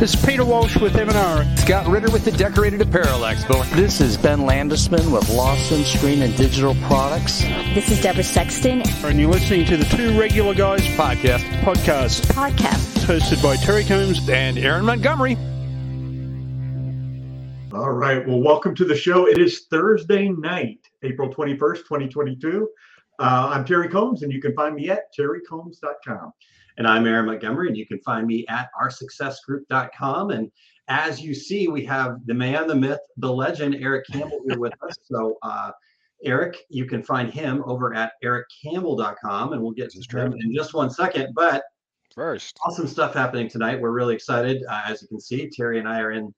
[0.00, 1.56] This is Peter Walsh with M&R.
[1.56, 3.64] Scott Ritter with the Decorated Apparel Expo.
[3.70, 7.40] This is Ben Landisman with Lawson Screen and Digital Products.
[7.74, 8.82] This is Deborah Sexton.
[9.04, 11.44] And you're listening to the Two Regular Guys podcast.
[11.60, 12.26] Podcast.
[12.32, 13.04] Podcast.
[13.06, 15.36] Hosted by Terry Combs and Aaron Montgomery.
[17.72, 18.26] All right.
[18.26, 19.26] Well, welcome to the show.
[19.26, 22.68] It is Thursday night, April 21st, 2022.
[23.18, 26.32] Uh, I'm Terry Combs, and you can find me at terrycombs.com.
[26.76, 30.30] And I'm Aaron Montgomery, and you can find me at oursuccessgroup.com.
[30.30, 30.50] And
[30.88, 34.72] as you see, we have the man, the myth, the legend, Eric Campbell here with
[34.82, 34.96] us.
[35.04, 35.70] So, uh,
[36.24, 40.74] Eric, you can find him over at ericcampbell.com, and we'll get to him in just
[40.74, 41.32] one second.
[41.34, 41.62] But
[42.12, 43.80] first, awesome stuff happening tonight.
[43.80, 44.64] We're really excited.
[44.68, 46.34] Uh, as you can see, Terry and I are in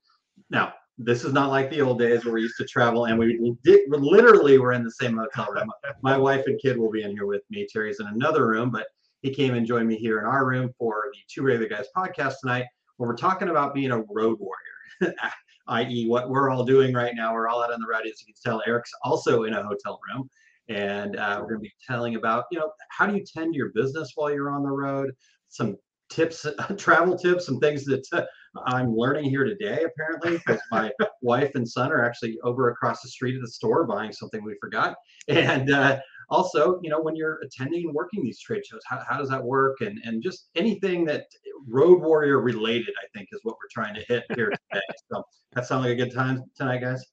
[0.50, 0.74] now.
[0.98, 3.80] This is not like the old days where we used to travel and we did,
[3.90, 5.70] literally were in the same hotel room.
[6.00, 7.66] My wife and kid will be in here with me.
[7.70, 8.86] Terry's in another room, but
[9.26, 12.34] he came and joined me here in our room for the Two Regular Guys podcast
[12.40, 12.64] tonight,
[12.96, 15.16] where we're talking about being a road warrior,
[15.68, 17.34] i.e., what we're all doing right now.
[17.34, 18.62] We're all out on the road, as you can tell.
[18.68, 20.30] Eric's also in a hotel room,
[20.68, 23.70] and uh, we're going to be telling about, you know, how do you tend your
[23.70, 25.10] business while you're on the road?
[25.48, 25.76] Some
[26.08, 28.22] tips, travel tips, some things that uh,
[28.64, 33.08] I'm learning here today, apparently, because my wife and son are actually over across the
[33.08, 34.94] street at the store buying something we forgot.
[35.26, 35.98] And uh,
[36.28, 39.42] also, you know, when you're attending and working these trade shows, how, how does that
[39.42, 39.76] work?
[39.80, 41.26] And and just anything that
[41.68, 44.82] road warrior related, I think, is what we're trying to hit here today.
[45.10, 47.04] so that sounds like a good time tonight, guys.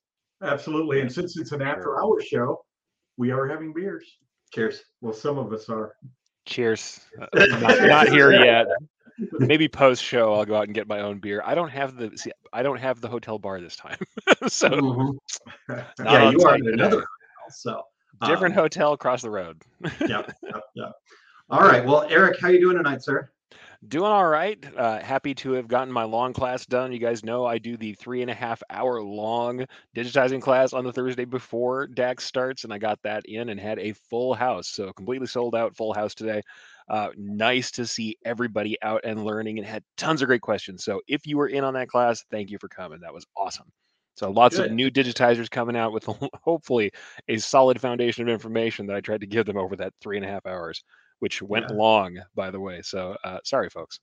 [0.42, 1.00] Absolutely.
[1.00, 2.64] And since it's an after hour show,
[3.16, 4.18] we are having beers.
[4.52, 4.82] Cheers.
[5.00, 5.94] Well, some of us are.
[6.46, 7.00] Cheers.
[7.32, 8.66] Uh, not, not here yet.
[9.38, 11.40] Maybe post show, I'll go out and get my own beer.
[11.44, 13.98] I don't have the see, I don't have the hotel bar this time,
[14.48, 15.78] so mm-hmm.
[16.04, 17.82] yeah, you are in another hotel, so
[18.26, 19.62] Different um, hotel across the road.
[19.82, 20.90] yeah, yeah, yeah.
[21.50, 21.84] All right.
[21.84, 23.30] Well, Eric, how you doing tonight, sir?
[23.86, 24.58] Doing all right.
[24.76, 26.90] Uh, happy to have gotten my long class done.
[26.90, 30.84] You guys know I do the three and a half hour long digitizing class on
[30.84, 34.68] the Thursday before DAX starts, and I got that in and had a full house.
[34.68, 36.40] So completely sold out, full house today.
[36.88, 40.82] Uh, nice to see everybody out and learning and had tons of great questions.
[40.82, 43.00] So if you were in on that class, thank you for coming.
[43.00, 43.70] That was awesome.
[44.16, 44.66] So lots Good.
[44.66, 46.04] of new digitizers coming out with
[46.42, 46.92] hopefully
[47.28, 50.24] a solid foundation of information that I tried to give them over that three and
[50.24, 50.84] a half hours,
[51.18, 51.76] which went yeah.
[51.76, 52.80] long, by the way.
[52.82, 53.98] So uh, sorry, folks.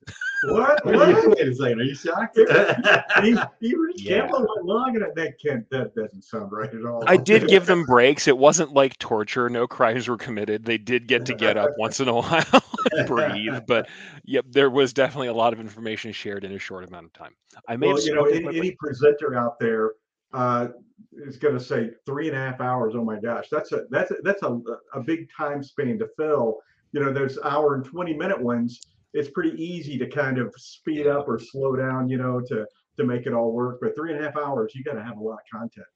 [0.49, 0.85] What?
[0.85, 1.37] what?
[1.37, 1.79] Wait a second.
[1.79, 2.37] Are you shocked?
[3.23, 4.21] he, he yeah.
[4.21, 5.69] Campbell went long, and that can't.
[5.69, 7.03] That doesn't sound right at all.
[7.07, 8.27] I did give them breaks.
[8.27, 9.49] It wasn't like torture.
[9.49, 10.65] No crimes were committed.
[10.65, 13.61] They did get to get up once in a while and breathe.
[13.65, 13.87] But
[14.25, 17.35] yep, there was definitely a lot of information shared in a short amount of time.
[17.67, 19.91] I may well, you know, any, any presenter out there
[20.33, 20.67] uh,
[21.13, 22.93] is going to say three and a half hours.
[22.95, 24.59] Oh my gosh, that's a that's a, that's a,
[24.93, 26.59] a big time span to fill.
[26.93, 28.79] You know, those hour and twenty minute ones.
[29.13, 32.07] It's pretty easy to kind of speed up or slow down.
[32.09, 32.65] You know, to
[32.97, 33.79] to make it all work.
[33.81, 35.87] But three and a half hours, you got to have a lot of content.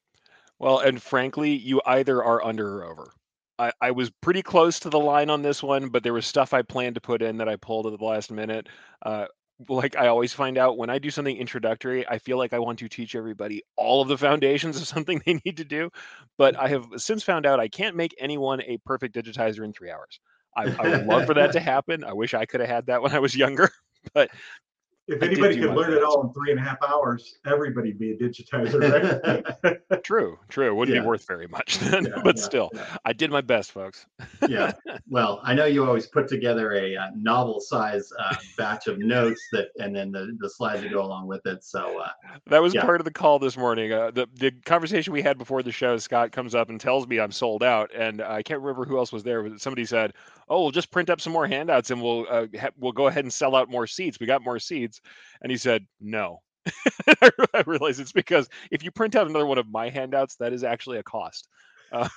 [0.60, 3.12] Well, and frankly, you either are under or over.
[3.58, 6.54] I, I was pretty close to the line on this one, but there was stuff
[6.54, 8.68] I planned to put in that I pulled at the last minute.
[9.02, 9.28] Uh,
[9.70, 12.80] like I always find out when I do something introductory, I feel like I want
[12.80, 15.90] to teach everybody all of the foundations of something they need to do.
[16.38, 16.60] But mm.
[16.60, 20.20] I have since found out I can't make anyone a perfect digitizer in three hours.
[20.58, 22.04] I, I would love for that to happen.
[22.04, 23.70] I wish I could have had that when I was younger,
[24.14, 24.30] but
[25.08, 28.18] if anybody could learn it all in three and a half hours, everybody be a
[28.18, 28.82] digitizer,
[29.64, 29.80] right?
[30.04, 30.74] true, true.
[30.74, 31.02] Wouldn't yeah.
[31.02, 32.72] be worth very much then, yeah, but yeah, still,
[33.06, 34.06] I did my best, folks.
[34.48, 34.74] yeah.
[35.08, 39.40] Well, I know you always put together a, uh, novel size uh, batch of notes
[39.52, 41.64] that, and then the, the slides that go along with it.
[41.64, 42.10] So uh,
[42.48, 43.94] that was part of the call this morning.
[43.94, 47.20] Uh, the the conversation we had before the show, Scott comes up and tells me
[47.20, 50.14] I'm sold out, and I can't remember who else was there, but somebody said,
[50.48, 53.26] "Oh, we'll just print up some more handouts and we'll uh, ha- we'll go ahead
[53.26, 54.20] and sell out more seats.
[54.20, 55.02] We got more seats."
[55.42, 56.42] And he said, no.
[57.22, 60.64] I realize it's because if you print out another one of my handouts, that is
[60.64, 61.48] actually a cost.
[61.92, 62.10] Uh,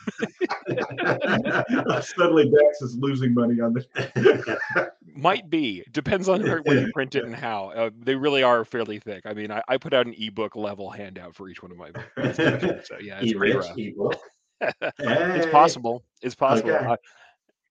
[2.01, 3.85] Suddenly, Dax is losing money on this.
[5.15, 5.85] Might be.
[5.93, 7.69] Depends on when you print it and how.
[7.71, 9.25] Uh, they really are fairly thick.
[9.27, 11.91] I mean, I, I, put out an ebook level handout for each one of my.
[11.91, 12.89] books.
[12.89, 13.77] so yeah, it's rough.
[13.77, 14.19] Ebook.
[14.61, 16.03] It's possible.
[16.23, 16.71] It's possible.
[16.71, 16.97] Okay.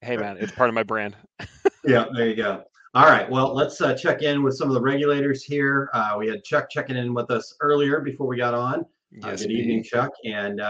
[0.02, 1.16] Hey man, it's part of my brand.
[1.86, 2.64] yeah, there you go.
[2.94, 3.30] All right.
[3.30, 5.90] Well, let's uh, check in with some of the regulators here.
[5.94, 8.80] Uh, we had Chuck checking in with us earlier before we got on.
[9.24, 10.12] Uh, yes, good evening, Chuck.
[10.26, 10.62] And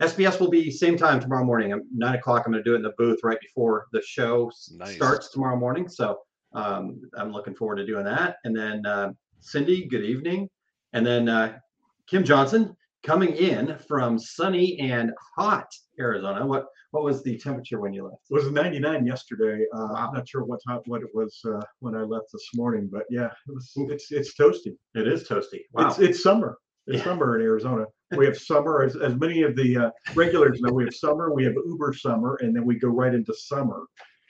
[0.00, 1.72] SBS uh, will be same time tomorrow morning.
[1.72, 2.42] I'm nine o'clock.
[2.46, 4.94] I'm going to do it in the booth right before the show nice.
[4.94, 5.88] starts tomorrow morning.
[5.88, 6.18] So
[6.52, 8.36] um, I'm looking forward to doing that.
[8.44, 10.48] And then uh, Cindy, good evening.
[10.92, 11.58] And then uh,
[12.06, 15.68] Kim Johnson coming in from sunny and hot
[16.00, 16.44] Arizona.
[16.44, 18.22] What what was the temperature when you left?
[18.30, 19.64] It was 99 yesterday.
[19.74, 22.88] Uh, I'm not sure what time, what it was uh, when I left this morning,
[22.90, 24.76] but yeah, it was, it's it's toasty.
[24.94, 25.60] It is toasty.
[25.72, 25.88] Wow.
[25.88, 26.58] It's it's summer.
[26.86, 27.04] It's Yeah.
[27.04, 27.84] summer in Arizona.
[28.16, 30.72] We have summer, as, as many of the uh, regulars know.
[30.72, 33.80] We have summer, we have Uber summer, and then we go right into summer.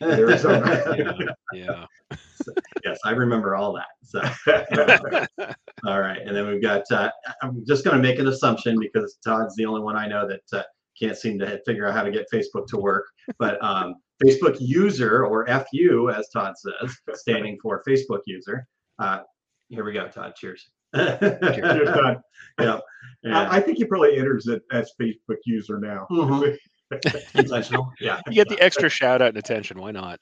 [0.00, 1.34] in Arizona.
[1.52, 1.84] Yeah.
[2.84, 3.87] yes, I remember all that.
[4.02, 4.20] So
[5.87, 6.82] all right, and then we've got.
[6.90, 7.10] Uh,
[7.43, 10.58] I'm just going to make an assumption because Todd's the only one I know that
[10.58, 10.62] uh,
[10.98, 13.06] can't seem to figure out how to get Facebook to work.
[13.38, 18.66] But um, Facebook user or FU, as Todd says, standing for Facebook user.
[18.98, 19.20] Uh,
[19.69, 20.34] here we go, Todd.
[20.37, 20.70] Cheers.
[20.94, 22.20] Cheers, Todd.
[22.60, 22.78] yeah.
[23.25, 26.06] And- I, I think he probably enters it as Facebook user now.
[26.10, 26.56] Mhm.
[27.34, 27.93] intentional.
[28.00, 28.20] Yeah.
[28.28, 29.81] You get the extra shout out and attention.
[29.81, 30.20] Why not?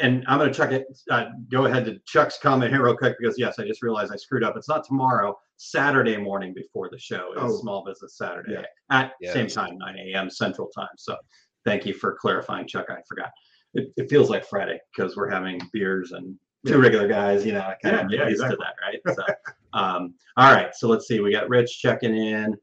[0.00, 0.86] And I'm going to chuck it.
[1.10, 4.16] Uh, go ahead to Chuck's comment here real quick because yes, I just realized I
[4.16, 4.56] screwed up.
[4.56, 5.36] It's not tomorrow.
[5.56, 7.56] Saturday morning before the show is Oh.
[7.60, 8.62] Small Business Saturday Yeah.
[8.90, 10.28] at same time, 9 a.m.
[10.30, 10.88] Central Time.
[10.96, 11.16] So
[11.64, 12.86] thank you for clarifying, Chuck.
[12.90, 13.30] I forgot.
[13.74, 17.44] It, it feels like Friday because we're having beers and two regular guys.
[17.46, 18.56] You know, I kind Yeah, of get yeah, used exactly.
[18.56, 19.16] to that, right?
[19.16, 20.74] So, um, all right.
[20.74, 21.20] So let's see.
[21.20, 22.56] We got Rich checking in.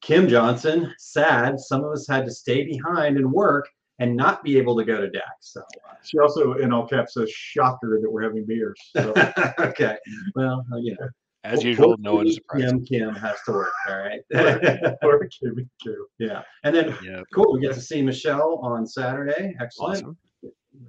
[0.00, 1.58] Kim Johnson, sad.
[1.58, 5.00] Some of us had to stay behind and work and not be able to go
[5.00, 5.24] to DAX.
[5.40, 5.62] So,
[6.02, 8.78] She also, in all caps, says shocker that we're having beers.
[8.96, 9.12] So,
[9.58, 9.96] okay.
[10.34, 11.08] Well, uh, you know,
[11.44, 12.88] As usual, no one's is hopefully surprised.
[12.88, 13.72] Kim, Kim has to work.
[13.88, 14.20] All right.
[15.02, 16.06] or Kimmy Q.
[16.18, 16.42] yeah.
[16.64, 17.22] And then, Yeah.
[17.34, 17.54] cool.
[17.54, 19.54] We get to see Michelle on Saturday.
[19.60, 19.96] Excellent.
[19.98, 20.16] Awesome.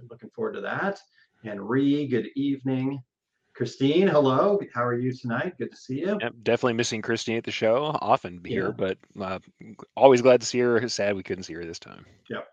[0.10, 1.00] Looking forward to that.
[1.46, 3.02] And Ree, good evening.
[3.56, 4.60] Christine, hello.
[4.74, 5.58] How are you tonight?
[5.58, 6.18] Good to see you.
[6.22, 7.98] Yep, definitely missing Christine at the show.
[8.02, 8.50] Often Yeah.
[8.50, 9.40] here, but uh,
[9.98, 10.88] always glad to see her.
[10.88, 12.06] Sad we couldn't see her this time.
[12.30, 12.48] Yep.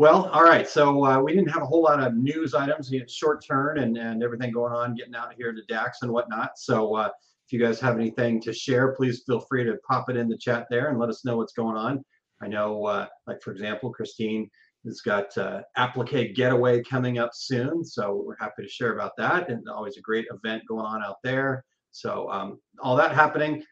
[0.00, 0.66] Well, all right.
[0.66, 2.90] So uh, we didn't have a whole lot of news items.
[3.08, 6.52] Short turn and, and everything going on, getting out here to DAX and whatnot.
[6.56, 7.10] So uh,
[7.46, 10.38] if you guys have anything to share, please feel free to pop it in the
[10.38, 12.02] chat there and let us know what's going on.
[12.40, 14.48] I know, uh, like for example, Christine
[14.86, 19.50] has got uh, Applique Getaway coming up soon, so we're happy to share about that.
[19.50, 21.64] And always a great event going on out there.
[21.90, 23.62] So um, all that happening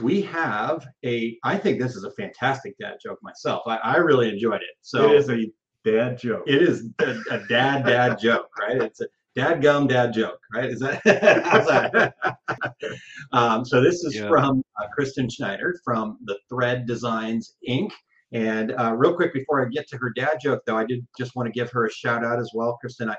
[0.00, 4.28] we have a i think this is a fantastic dad joke myself i, I really
[4.28, 5.50] enjoyed it so it is a
[5.84, 6.44] dad joke.
[6.46, 10.70] it is a, a dad dad joke right it's a dad gum dad joke right
[10.70, 12.14] is that, that?
[13.32, 14.28] um, so this is Yeah.
[14.28, 17.90] from uh, kristen schneider from the thread designs inc
[18.32, 21.34] and uh, real quick before i get to her dad joke though i did just
[21.34, 23.16] want to give her a shout out as well kristen i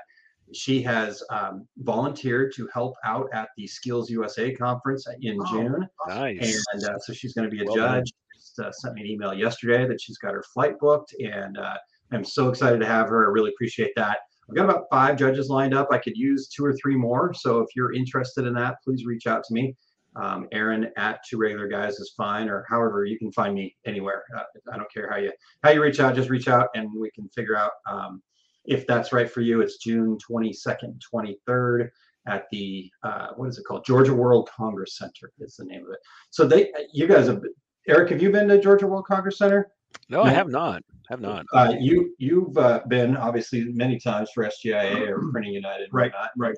[0.52, 5.88] she has um, volunteered to help out at the skills usa conference in Oh, june
[6.08, 6.64] Nice.
[6.72, 8.12] and uh, so she's going to be a Well judge.
[8.34, 11.76] Just uh, sent me an email yesterday that she's got her flight booked, and uh,
[12.12, 13.26] I'm so excited to have her.
[13.26, 14.18] I really appreciate that.
[14.48, 15.88] I've got about five judges lined up.
[15.92, 17.32] I could use two or three more.
[17.34, 19.76] So if you're interested in that, please reach out to me.
[20.16, 24.24] Um, Aaron at two regular guys is fine, or however you can find me anywhere.
[24.36, 24.42] Uh,
[24.72, 25.30] I don't care how you
[25.62, 26.16] how you reach out.
[26.16, 28.20] Just reach out, and we can figure out um,
[28.64, 29.60] if that's right for you.
[29.60, 31.88] It's June 22nd, 23rd
[32.26, 33.84] at the uh, what is it called?
[33.84, 35.98] Georgia World Congress Center is the name of it.
[36.30, 37.42] So they, you guys have,
[37.88, 39.70] Eric, have you been to Georgia World Congress Center?
[40.08, 40.82] no, I have not.
[41.08, 41.44] Have not.
[41.52, 46.30] Uh, you you've uh, been obviously many times for SGIA or Printing United, Right, whatnot.
[46.36, 46.56] right.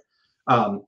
[0.49, 0.83] Um,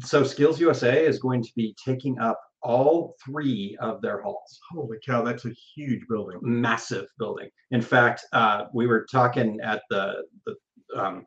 [0.00, 4.60] so Skills USA is going to be taking up all three of their halls.
[4.70, 6.38] Holy cow, that's a huge building.
[6.42, 7.48] Massive building.
[7.70, 10.56] In fact, uh, we were talking at the the
[10.96, 11.26] um,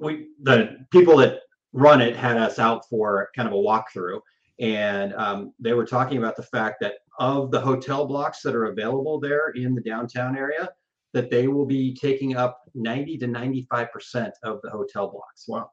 [0.00, 1.40] we the people that
[1.72, 4.20] run it had us out for kind of a walkthrough,
[4.60, 8.66] and um, they were talking about the fact that of the hotel blocks that are
[8.66, 10.68] available there in the downtown area,
[11.12, 15.46] that they will be taking up 90 to 95 percent of the hotel blocks.
[15.48, 15.70] Wow.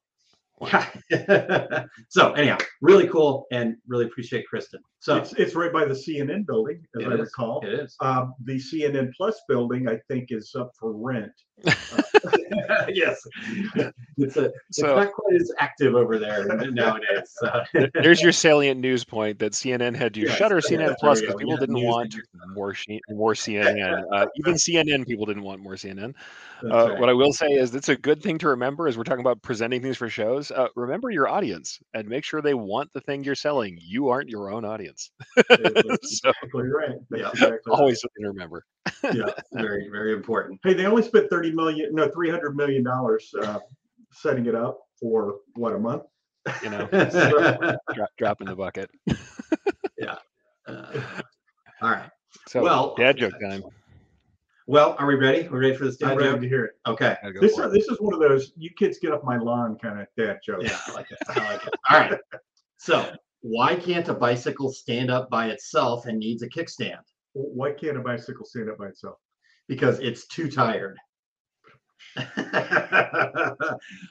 [0.62, 1.86] Yeah.
[2.10, 4.82] so anyhow, really cool and really appreciate Kristen.
[5.01, 7.20] So It's, it's right by the CNN building, as I is.
[7.22, 7.60] recall.
[7.65, 7.96] it is.
[8.01, 11.31] Um, the CNN Plus building, I think, is up for rent.
[12.89, 13.20] yes.
[14.17, 17.34] It's a it's So- not quite as active over there nowadays.
[17.39, 17.63] So.
[17.96, 21.53] There's your salient news point that CNN had to Yes, shutter CNN Plus because people
[21.53, 22.15] Yeah, didn't want
[22.53, 22.75] more
[23.10, 24.03] more CNN.
[24.12, 26.13] Uh, even CNN people didn't want more CNN.
[26.63, 27.00] Uh, right.
[27.00, 29.41] What I will say is it's a good thing to remember as we're talking about
[29.41, 30.51] presenting things for shows.
[30.51, 33.79] Uh, remember your audience and make sure they want the thing you're selling.
[33.81, 34.90] You aren't your own audience.
[34.91, 35.12] That's
[36.21, 36.95] so exactly right.
[37.10, 37.29] That's Yeah.
[37.29, 37.79] exactly right.
[37.79, 38.65] always something to remember.
[39.03, 40.60] yeah, very very important.
[40.63, 43.60] Hey, they only spent 30 million, no, 300 million dollars uh,
[44.12, 46.03] setting it up for what a month.
[46.63, 48.89] You know, Uh, drop, drop in the bucket.
[49.98, 50.15] Yeah.
[50.67, 52.10] All right.
[52.48, 53.63] So Well- dad joke time.
[54.67, 55.48] Well, are we ready?
[55.50, 56.41] We're ready for this I'm dad ready joke?
[56.41, 56.71] to hear it.
[56.88, 57.15] Okay.
[57.41, 57.71] This is, it.
[57.74, 60.62] this is one of those you kids get off my lawn kind of dad joke.
[60.63, 61.17] Yeah, I like it.
[61.27, 61.74] I like it.
[61.89, 62.19] All right.
[62.77, 67.00] So why can't a bicycle stand up by itself and needs a kickstand?
[67.33, 69.17] Why can't a bicycle stand up by itself?
[69.67, 70.98] Because it's too tired.
[72.17, 72.24] uh,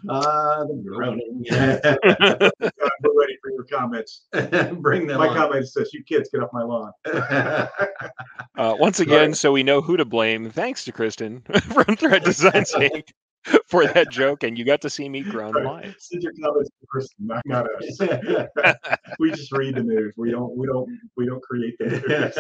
[0.09, 1.45] the groaning.
[1.51, 1.81] God,
[3.03, 4.27] we're ready for your comments.
[4.81, 5.37] Bring them My on.
[5.37, 6.93] comment says, "You kids, get off my lawn."
[8.57, 10.51] Uh, once again, so we know who to blame.
[10.51, 13.09] Thanks to Kristen from Thread Design Inc.
[13.67, 15.95] for that joke, and you got to see me groan live.
[15.99, 18.77] Send your comments to Kristen, not, not us.
[19.19, 20.15] we just read the news.
[20.17, 20.57] We don't.
[20.57, 20.89] We don't.
[21.17, 22.35] We don't create the news.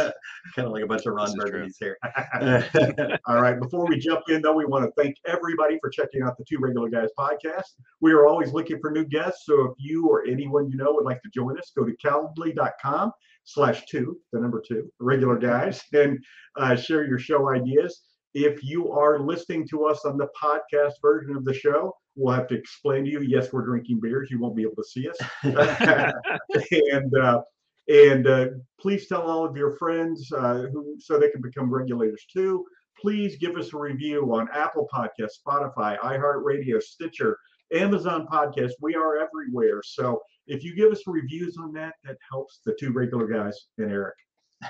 [0.54, 1.61] kind of like a bunch of Ron This is true.
[1.61, 3.19] Burgundies here.
[3.26, 3.59] All right.
[3.59, 6.59] Before we jump in, though, we want to thank everybody for checking out the Two
[6.61, 7.64] Regular Guys podcast.
[8.00, 9.47] We are always looking for new guests.
[9.47, 13.12] So if you or anyone you know would like to join us, go to calendly.com
[13.45, 16.19] slash two, the number two, regular guys, and
[16.57, 18.02] uh, share your show ideas.
[18.35, 22.47] If you are listening to us on the podcast version of the show, we'll have
[22.49, 23.21] to explain to you.
[23.21, 24.31] Yes, we're drinking beers.
[24.31, 25.19] You won't be able to see us.
[26.93, 27.43] and uh,
[27.89, 28.47] and uh,
[28.79, 32.65] please tell all of your friends uh, who so they can become regulators too.
[33.01, 37.37] Please give us a review on Apple Podcast, Spotify, iHeartRadio, Stitcher,
[37.73, 38.73] Amazon Podcast.
[38.81, 39.81] We are everywhere.
[39.85, 43.91] So if you give us reviews on that, that helps the two regular guys and
[43.91, 44.17] Eric.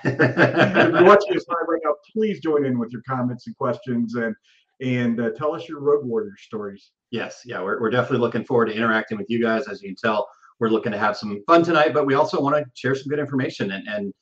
[0.05, 4.15] If you're watching us live right now, please join in with your comments and questions
[4.15, 4.35] and
[4.81, 6.93] and uh, tell us your road warrior stories.
[7.11, 9.69] Yes, yeah, we're, we're definitely looking forward to interacting with you guys.
[9.69, 10.27] As you can tell,
[10.59, 13.19] we're looking to have some fun tonight, but we also want to share some good
[13.19, 13.73] information.
[13.73, 14.15] And, and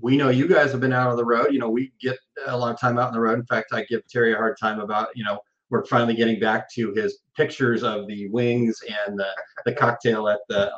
[0.00, 1.52] we know you guys have been out on the road.
[1.52, 3.38] You know, we get a lot of time out on the road.
[3.38, 5.38] In fact, I give Terry a hard time about, you know,
[5.70, 9.28] we're finally getting back to his pictures of the wings and the,
[9.64, 10.72] the cocktail at the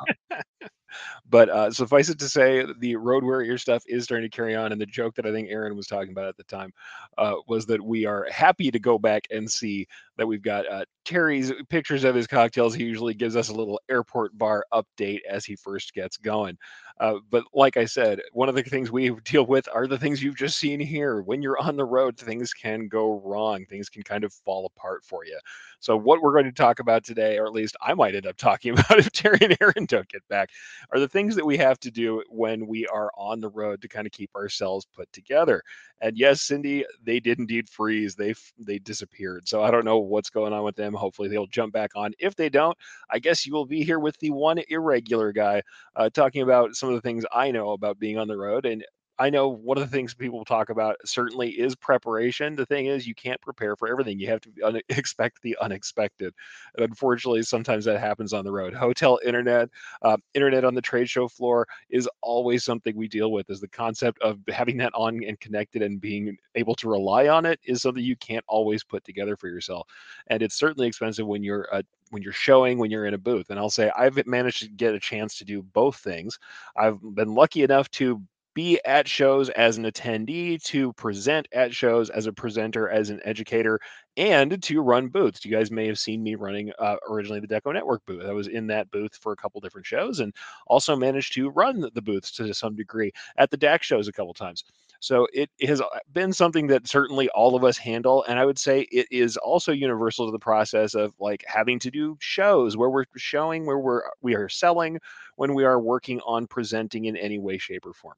[1.29, 4.71] But uh, suffice it to say, the road warrior stuff is starting to carry on.
[4.71, 6.73] And the joke that I think Aaron was talking about at the time
[7.17, 9.87] uh, was that we are happy to go back and see
[10.19, 12.75] that we've got uh, Terry's pictures of his cocktails.
[12.75, 16.57] He usually gives us a little airport bar update as he first gets going.
[16.99, 20.21] Uh, but like I said, one of the things we deal with are the things
[20.21, 21.21] you've just seen here.
[21.21, 25.03] When you're on the road, things can go wrong, things can kind of fall apart
[25.05, 25.39] for you.
[25.79, 28.35] So, what we're going to talk about today, or at least I might end up
[28.35, 30.49] talking about if Terry and Aaron don't get back,
[30.93, 33.87] are the things that we have to do when we are on the road to
[33.87, 35.63] kind of keep ourselves put together.
[36.01, 38.15] And yes, Cindy, they did indeed freeze.
[38.15, 39.47] They they disappeared.
[39.47, 40.93] So I don't know what's going on with them.
[40.93, 42.13] Hopefully they'll jump back on.
[42.19, 42.77] If they don't,
[43.09, 45.61] I guess you will be here with the one irregular guy
[45.95, 48.65] uh, talking about some of the things I know about being on the road.
[48.65, 48.83] And
[49.19, 52.55] I know one of the things people talk about certainly is preparation.
[52.55, 54.17] The thing is, you can't prepare for everything.
[54.17, 56.33] You have to un- expect the unexpected.
[56.75, 58.73] And unfortunately, sometimes that happens on the road.
[58.73, 59.69] Hotel internet,
[60.03, 63.49] uh, internet on the trade show floor is always something we deal with.
[63.49, 67.45] Is the concept of having that on and connected and being able to rely on
[67.45, 69.87] it is something you can't always put together for yourself.
[70.27, 73.49] And it's certainly expensive when you're uh, when you're showing when you're in a booth.
[73.49, 76.39] And I'll say I've managed to get a chance to do both things.
[76.77, 78.21] I've been lucky enough to
[78.59, 83.21] be at shows as an attendee, to present at shows as a presenter, as an
[83.23, 83.79] educator,
[84.17, 85.45] and to run booths.
[85.45, 88.25] You guys may have seen me running uh, originally the Deco Network booth.
[88.25, 90.35] I was in that booth for a couple different shows and
[90.67, 94.33] also managed to run the booths to some degree at the DAX shows a couple
[94.33, 94.65] times.
[94.99, 98.23] So it has uh, been something that certainly all of us handle.
[98.27, 101.91] And I would say it is also universal to the process of like having to
[101.91, 104.99] do shows where we're showing, where we're uh, we are selling,
[105.37, 108.15] when we are working on presenting in any way, shape, or form.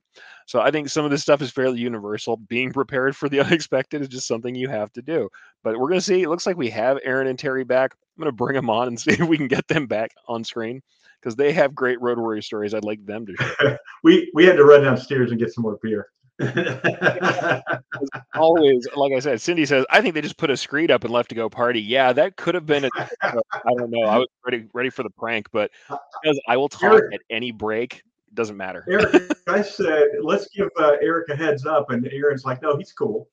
[0.48, 2.38] So I think some of this stuff is fairly universal.
[2.38, 5.30] Being prepared for the unexpected is just something you have to do.
[5.64, 6.24] But we're gonna see.
[6.24, 7.94] It looks like we have Aaron and Terry back.
[8.18, 10.82] I'm gonna bring them on and see if we can get them back on screen
[11.22, 12.74] because they have great road warrior stories.
[12.74, 13.80] I'd like them to.
[14.04, 16.08] We we had to run downstairs and get some more beer.
[18.36, 21.14] always, like I said, Cindy says, I think they just put a screen up and
[21.14, 21.82] left to go party.
[21.82, 22.86] Yeah, that could have been.
[22.86, 22.90] A,
[23.22, 23.32] I
[23.78, 24.04] don't know.
[24.04, 27.52] I was ready ready for the prank, but because I will talk Eric- at any
[27.52, 28.86] break, doesn't matter.
[28.90, 32.94] Eric, I said, let's give uh, Eric a heads up, and Aaron's like, no, he's
[32.94, 33.28] cool.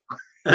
[0.44, 0.54] He's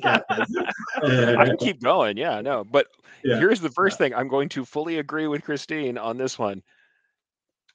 [0.00, 0.54] got this.
[1.02, 2.16] I can keep going.
[2.16, 2.64] Yeah, no.
[2.64, 2.86] But
[3.24, 3.38] Yeah.
[3.38, 4.14] here's the first thing.
[4.14, 6.62] I'm going to fully agree with Christine on this one.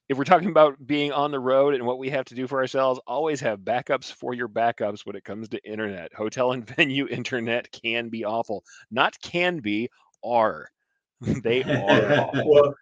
[0.10, 2.60] If we're talking about being on the road and what we have to do for
[2.60, 6.14] ourselves, always have backups for your backups when it comes to internet.
[6.14, 8.64] Hotel and venue internet can be awful.
[8.92, 9.90] Not can be,
[10.24, 10.70] are.
[11.22, 12.52] they are awful.
[12.52, 12.76] Well,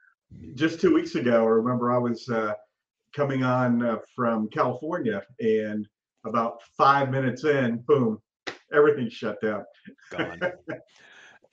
[0.55, 2.53] just two weeks ago, I remember I was uh,
[3.15, 5.87] coming on uh, from California, and
[6.25, 8.19] about five minutes in, boom,
[8.73, 9.63] everything shut down.
[10.09, 10.39] gone.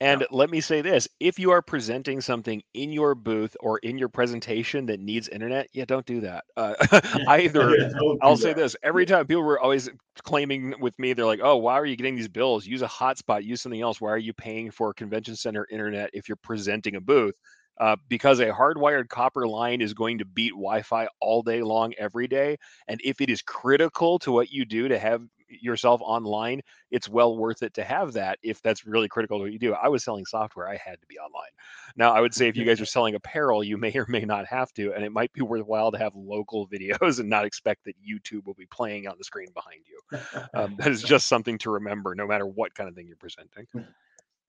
[0.01, 3.97] And let me say this if you are presenting something in your booth or in
[3.97, 6.45] your presentation that needs internet, yeah, don't do that.
[6.55, 6.75] Uh,
[7.27, 9.89] either Yeah, don't I'll say this every time people were always
[10.23, 12.65] claiming with me, they're like, oh, why are you getting these bills?
[12.65, 13.99] Use a hotspot, use something else.
[13.99, 17.35] Why are you paying for convention center internet if you're presenting a booth?
[17.79, 22.27] uh, because a hardwired copper line is going to beat Wi-Fi all day long, every
[22.27, 22.57] day.
[22.87, 27.37] And if it is critical to what you do to have yourself online, it's well
[27.37, 29.73] worth it to have that if that's really critical to what you do.
[29.73, 31.49] I was selling software, I had to be online.
[31.95, 34.45] Now, I would say if you guys are selling apparel, you may or may not
[34.47, 37.95] have to, and it might be worthwhile to have local videos and not expect that
[37.99, 40.19] YouTube will be playing on the screen behind you.
[40.53, 43.67] Um, that is just something to remember, no matter what kind of thing you're presenting.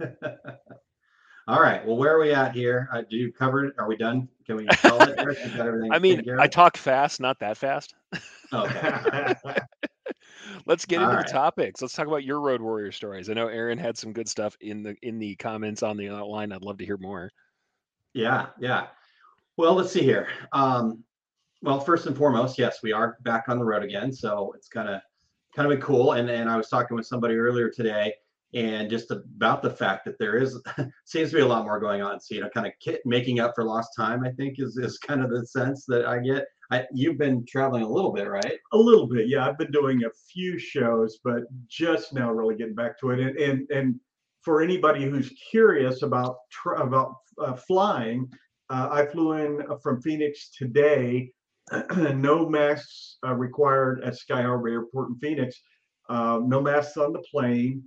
[1.49, 1.85] All right.
[1.85, 2.88] Well, where are we at here?
[2.92, 3.75] Uh, do you cover it?
[3.78, 4.28] Are we done?
[4.47, 5.19] Can we call it?
[5.19, 5.38] Eric?
[5.57, 7.95] Got everything I mean, I talk fast, not that fast.
[8.52, 9.35] Okay.
[10.67, 11.27] Let's get All into right.
[11.27, 11.83] the topics.
[11.83, 13.31] Let's talk about your road warrior stories.
[13.31, 16.53] I know Aaron had some good stuff in the in the comments on the outline.
[16.53, 17.31] I'd love to hear more.
[18.13, 18.89] Yeah, yeah.
[19.57, 20.29] Well, let's see here.
[20.53, 21.05] Um,
[21.63, 24.89] well, first and foremost, yes, we are back on the road again, so it's kind
[24.89, 25.01] of
[25.55, 26.13] kind of been cool.
[26.13, 28.15] And and I was talking with somebody earlier today,
[28.55, 30.61] and just about the fact that there is
[31.05, 32.21] seems to be a lot more going on.
[32.21, 34.25] So you know, kind of ki- making up for lost time.
[34.25, 36.47] I think is is kind of the sense that I get.
[36.71, 38.59] I, you've been traveling a little bit, right?
[38.73, 39.47] A little bit, yeah.
[39.47, 43.21] I've been doing a few shows, but just now really getting back to it.
[43.21, 44.00] And and, and
[44.43, 48.29] for anybody who's curious about tra- about uh, flying,
[48.71, 51.33] uh, I flew in from Phoenix today.
[51.97, 55.61] no masks uh, required at Sky Harbor Airport in Phoenix.
[56.09, 57.85] Uh, no masks on the plane.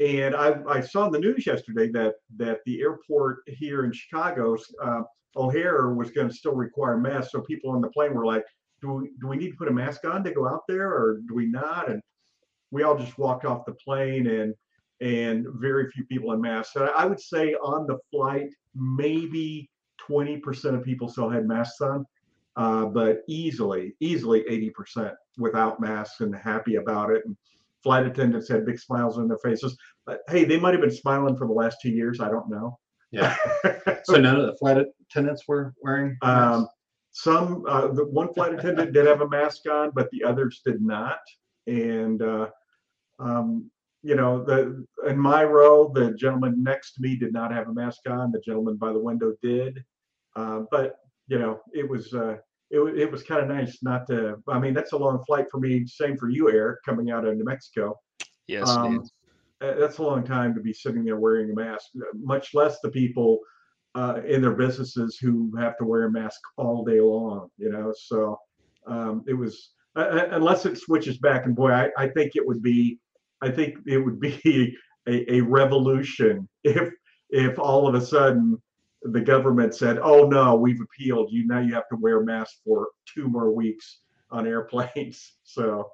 [0.00, 4.56] And I, I saw in the news yesterday that that the airport here in Chicago,
[4.82, 5.02] uh,
[5.36, 7.32] O'Hare, was going to still require masks.
[7.32, 8.44] So people on the plane were like,
[8.80, 11.20] "Do we do we need to put a mask on to go out there, or
[11.28, 12.02] do we not?" And
[12.70, 14.54] we all just walked off the plane, and
[15.00, 16.74] and very few people in masks.
[16.74, 19.70] So I would say on the flight, maybe
[20.08, 22.04] 20% of people still had masks on,
[22.56, 27.24] uh, but easily, easily 80% without masks and happy about it.
[27.24, 27.36] And
[27.82, 29.76] flight attendants had big smiles on their faces.
[30.04, 32.20] But hey, they might have been smiling for the last two years.
[32.20, 32.78] I don't know.
[33.10, 33.36] Yeah.
[34.04, 34.78] So none of the flight
[35.10, 36.16] attendants were wearing.
[36.22, 36.66] Um,
[37.12, 40.80] some, uh, the one flight attendant did have a mask on, but the others did
[40.80, 41.20] not.
[41.66, 42.48] And, uh,
[43.18, 43.70] um,
[44.02, 47.74] you know, the, in my row, the gentleman next to me did not have a
[47.74, 48.32] mask on.
[48.32, 49.84] The gentleman by the window did.
[50.34, 50.96] Uh, but,
[51.28, 52.36] you know, it was, uh,
[52.70, 55.58] it, it was kind of nice not to, I mean, that's a long flight for
[55.58, 55.86] me.
[55.86, 57.98] Same for you, Eric, coming out of New Mexico.
[58.46, 59.12] Yes, Um, it is.
[59.60, 62.90] That's a long time to be sitting there wearing a mask, uh, much less the
[62.90, 63.38] people
[63.94, 67.92] uh, in their businesses who have to wear a mask all day long, you know.
[67.96, 68.38] So
[68.86, 72.46] um, it was, uh, uh, unless it switches back, and boy, I, I think it
[72.46, 72.98] would be,
[73.42, 74.76] I think it would be
[75.08, 76.90] a, a revolution if
[77.30, 78.60] if all of a sudden
[79.02, 81.30] the government said, "Oh no, we've appealed.
[81.32, 85.90] You now you have to wear a mask for two more weeks on airplanes." So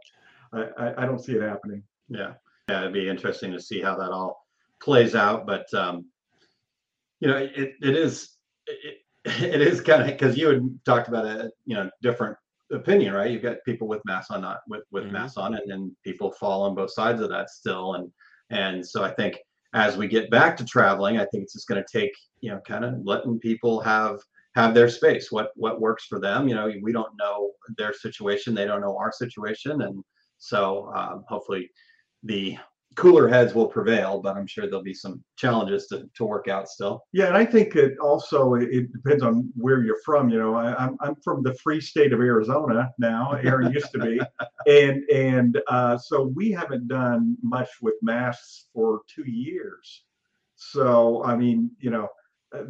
[0.52, 1.82] I, I, I don't see it happening.
[2.10, 2.34] Yeah,
[2.68, 4.44] yeah, it'd be interesting to see how that all
[4.80, 5.46] plays out.
[5.46, 6.06] But um,
[7.20, 11.26] you know, it it is it, it is kind of because you had talked about
[11.26, 12.36] a you know different
[12.72, 13.30] opinion, right?
[13.30, 15.12] You've got people with masks on, not with with Mhm.
[15.12, 17.94] masks on, and then people fall on both sides of that still.
[17.94, 18.10] And
[18.50, 19.38] and so I think
[19.74, 22.60] as we get back to traveling, I think it's just going to take you know
[22.66, 24.18] kind of letting people have
[24.56, 28.54] have their space what what works for them you know we don't know their situation
[28.54, 30.02] they don't know our situation and
[30.38, 31.68] so um, hopefully
[32.26, 32.56] the
[32.96, 36.66] cooler heads will prevail but i'm sure there'll be some challenges to, to work out
[36.66, 40.30] still Yeah, and I think it also it depends on where you're from.
[40.30, 43.32] You know, I, I'm I'm from the free state of Arizona now.
[43.32, 44.20] Aaron used to be,
[44.66, 50.04] and and uh, so we haven't done much with masks for two years.
[50.56, 52.08] So I mean, you know,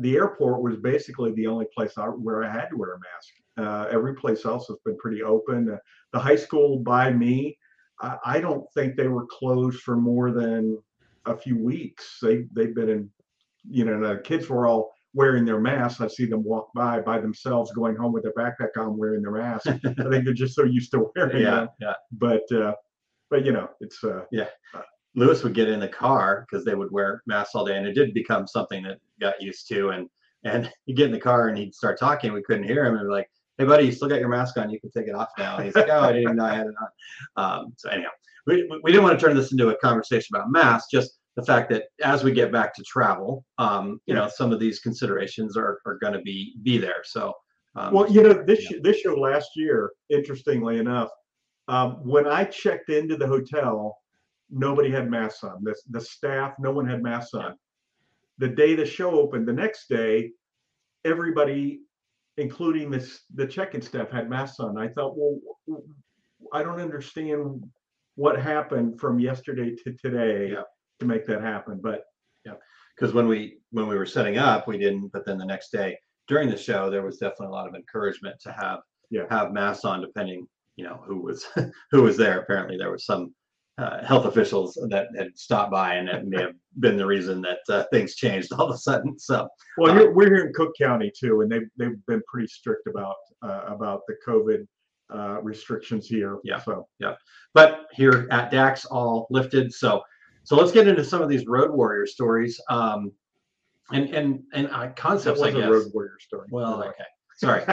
[0.01, 3.33] the airport was basically the only place I, where I had to wear a mask.
[3.59, 5.71] Uh, every place else has been pretty open.
[5.71, 5.79] Uh,
[6.13, 7.57] the high school by me,
[8.01, 10.79] I, I don't think they were closed for more than
[11.27, 12.19] a few weeks.
[12.23, 13.11] They they've been in
[13.69, 16.01] you know, the kids were all wearing their masks.
[16.01, 19.33] I see them walk by by themselves, going home with their backpack on, wearing their
[19.33, 19.67] mask.
[19.69, 21.69] I think they're just so used to wearing yeah them.
[21.81, 22.75] yeah But uh,
[23.31, 24.49] but you know, it's uh, Yeah.
[25.15, 27.95] lewis would get in the car because they would wear masks all day and it
[27.95, 30.09] did become something that got used to and
[30.45, 33.07] and you get in the car and he'd start talking we couldn't hear him and
[33.09, 35.29] we're like hey buddy you still got your mask on you can take it off
[35.39, 38.09] now he's like oh i didn't even know i had it on um, so anyhow
[38.47, 41.69] we, we didn't want to turn this into a conversation about masks just the fact
[41.69, 45.81] that as we get back to travel um, you know some of these considerations are,
[45.87, 47.35] are going to be be there so
[47.77, 48.79] um, well, you know, this yeah.
[48.83, 51.11] this show last year, interestingly enough,
[51.69, 53.99] um, when I checked into the hotel,
[54.51, 55.63] nobody had masks on.
[55.63, 57.55] The the staff, no one had masks on.
[58.39, 60.33] The day the show opened, the next day,
[61.05, 61.81] everybody,
[62.37, 64.79] including this the check-in staff, had masks on.
[64.79, 65.39] I thought, well,
[66.53, 67.65] I don't understand
[68.15, 70.63] what happened from yesterday to today Yeah.
[71.01, 71.81] to make that happen.
[71.83, 72.05] But
[72.45, 72.55] yeah,
[72.95, 75.99] because when we when we were setting up we didn't but then the next day
[76.29, 79.27] during the show, there was definitely a lot of encouragement to have Yeah.
[79.31, 80.47] have masks on, depending
[80.77, 81.47] you know who was
[81.91, 82.41] who was there.
[82.41, 83.35] Apparently, there was some
[83.79, 87.59] uh, health officials that had stopped by, and that may have been the reason that
[87.69, 89.19] uh, things changed all of a sudden.
[89.19, 92.87] So Well, Uh, we're here in Cook County too, and they've they've been pretty strict
[92.87, 94.67] about uh, about the COVID
[95.15, 96.39] uh, restrictions here.
[96.43, 96.59] Yeah.
[96.61, 97.15] So yeah,
[97.55, 99.73] but here at Dax, all lifted.
[99.73, 100.03] So,
[100.45, 103.13] so let's get into some of these road warrior stories, um,
[103.93, 105.41] and and and concepts.
[105.41, 106.49] was I a road warrior story.
[106.51, 107.05] Well, okay,
[107.37, 107.65] sorry.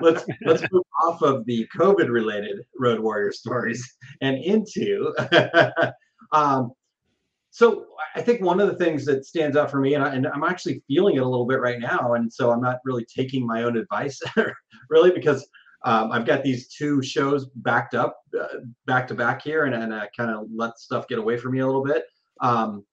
[0.00, 5.14] let's let's move off of the COVID related road warrior stories and into.
[6.32, 6.72] um,
[7.50, 10.26] so I think one of the things that stands out for me, and, I, and
[10.26, 13.46] I'm actually feeling it a little bit right now, and so I'm not really taking
[13.46, 14.20] my own advice,
[14.90, 15.48] really, because
[15.84, 19.94] um, I've got these two shows backed up, uh, back to back here, and, and
[19.94, 22.06] I kind of let stuff get away from me a little bit.
[22.40, 22.84] Um,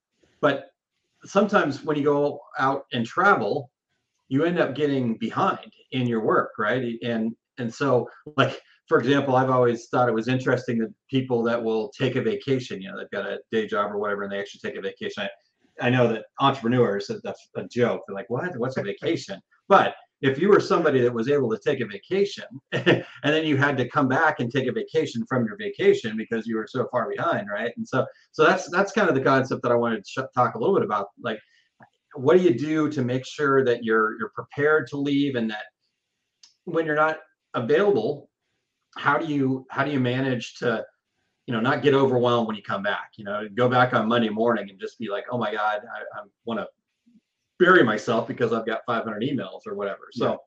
[0.41, 0.69] but
[1.25, 3.71] sometimes when you go out and travel,
[4.31, 6.97] you end up getting behind in your work, right?
[7.03, 11.63] And and so, like for example, I've always thought it was interesting that people that
[11.63, 14.39] will take a vacation, you know, they've got a day job or whatever, and they
[14.39, 15.23] actually take a vacation.
[15.23, 18.01] I, I know that entrepreneurs, that- that's a joke.
[18.07, 18.57] They're like, what?
[18.57, 19.39] What's a vacation?
[19.67, 23.57] But if you were somebody that was able to take a vacation and then you
[23.57, 26.87] had to come back and take a vacation from your vacation because you were so
[26.91, 27.71] far behind, right?
[27.77, 30.55] And so, so that's that's kind of the concept that I wanted to sh- talk
[30.55, 31.07] a little bit about.
[31.23, 31.39] Like,
[32.15, 35.63] what do you do to make sure that you're you're prepared to leave and that
[36.65, 37.19] when you're not
[37.53, 38.29] available,
[38.97, 40.85] how do you how do you manage to
[41.47, 43.11] you know not get overwhelmed when you come back?
[43.17, 46.19] You know, go back on Monday morning and just be like, oh my God, I,
[46.19, 46.67] I want to
[47.59, 50.09] bury myself because I've got 500 emails or whatever.
[50.11, 50.39] So,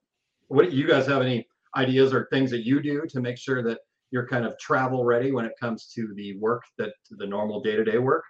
[0.48, 1.46] what do you guys have any
[1.77, 3.79] ideas or things that you do to make sure that
[4.11, 7.77] you're kind of travel ready when it comes to the work that the normal day
[7.77, 8.24] to day work?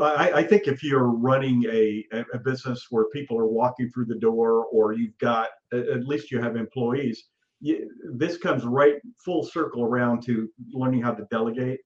[0.00, 4.18] I, I think if you're running a, a business where people are walking through the
[4.18, 7.24] door, or you've got at at least you have employees,
[7.60, 11.80] you, this comes right full circle around to learning how to delegate.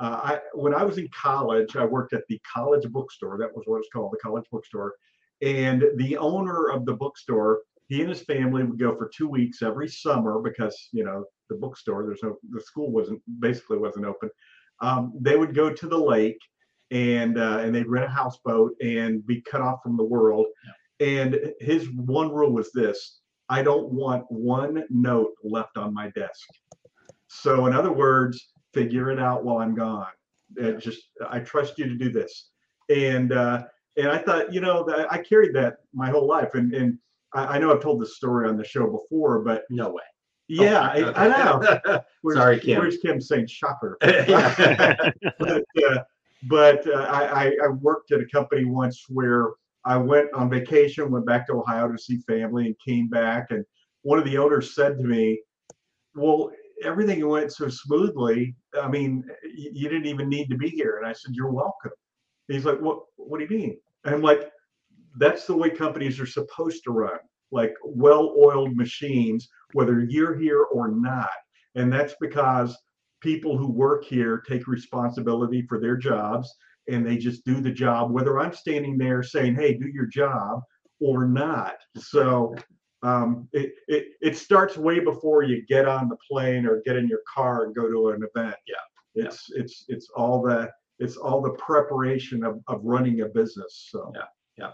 [0.00, 3.38] Uh, I when I was in college, I worked at the college bookstore.
[3.38, 4.94] That was what it's called, the college bookstore.
[5.40, 9.62] And the owner of the bookstore, he and his family would go for two weeks
[9.62, 14.30] every summer because you know the bookstore, there's no the school wasn't basically wasn't open.
[14.80, 16.40] Um, they would go to the lake
[16.90, 20.46] and uh, and they'd rent a houseboat and be cut off from the world.
[21.00, 26.48] And his one rule was this: I don't want one note left on my desk.
[27.28, 30.06] So in other words, figure it out while I'm gone.
[30.62, 32.50] Uh, just I trust you to do this.
[32.88, 33.64] And uh,
[33.96, 36.54] and I thought, you know, that I carried that my whole life.
[36.54, 36.98] And and
[37.34, 40.02] I, I know I've told this story on the show before, but No way.
[40.48, 42.00] yeah, I, I know.
[42.22, 42.78] Where's, Sorry, Kim.
[42.78, 43.98] Where's Kim saying shocker?
[45.38, 45.98] But uh,
[46.48, 49.50] but uh, I, I worked at a company once where
[49.84, 53.46] I went on vacation, went back to Ohio to see family, and came back.
[53.50, 53.64] And
[54.02, 55.40] one of the owners said to me,
[56.14, 56.50] "Well,
[56.82, 58.56] everything went so smoothly.
[58.80, 61.92] I mean, you didn't even need to be here." And I said, "You're welcome."
[62.48, 63.02] He's like, "What?
[63.16, 64.50] What do you mean?" And I'm like,
[65.18, 67.18] "That's the way companies are supposed to run,
[67.52, 71.30] like well-oiled machines, whether you're here or not."
[71.76, 72.76] And that's because
[73.20, 76.54] people who work here take responsibility for their jobs
[76.88, 80.60] and they just do the job whether i'm standing there saying hey do your job
[81.00, 82.54] or not so
[83.02, 87.06] um, it, it, it starts way before you get on the plane or get in
[87.06, 91.42] your car and go to an event Yeah, it's it's it's all the it's all
[91.42, 94.22] the preparation of, of running a business so yeah.
[94.58, 94.70] Yeah.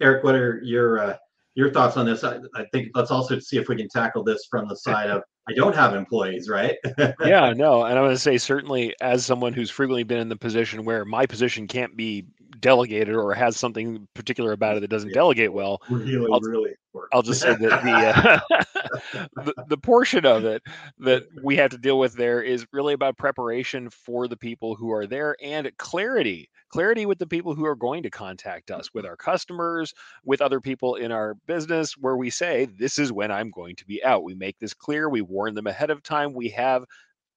[0.00, 1.16] Eric, what are your uh,
[1.54, 2.24] your thoughts on this?
[2.24, 5.22] I, I think let's also see if we can tackle this from the side of
[5.48, 6.76] I don't have employees, right?
[7.24, 10.36] yeah, no, and I'm going to say certainly as someone who's frequently been in the
[10.36, 12.26] position where my position can't be
[12.60, 15.14] delegated or has something particular about it that doesn't Yeah.
[15.14, 16.74] delegate well, really I'll- really.
[17.12, 18.64] I'll just say that the, uh,
[19.44, 20.62] the the portion of it
[21.00, 24.90] that we have to deal with there is really about preparation for the people who
[24.90, 29.04] are there and clarity, clarity with the people who are going to contact us, with
[29.04, 29.92] our customers,
[30.24, 33.84] with other people in our business, where we say this is when I'm going to
[33.86, 34.24] be out.
[34.24, 35.10] We make this clear.
[35.10, 36.32] We warn them ahead of time.
[36.32, 36.84] We have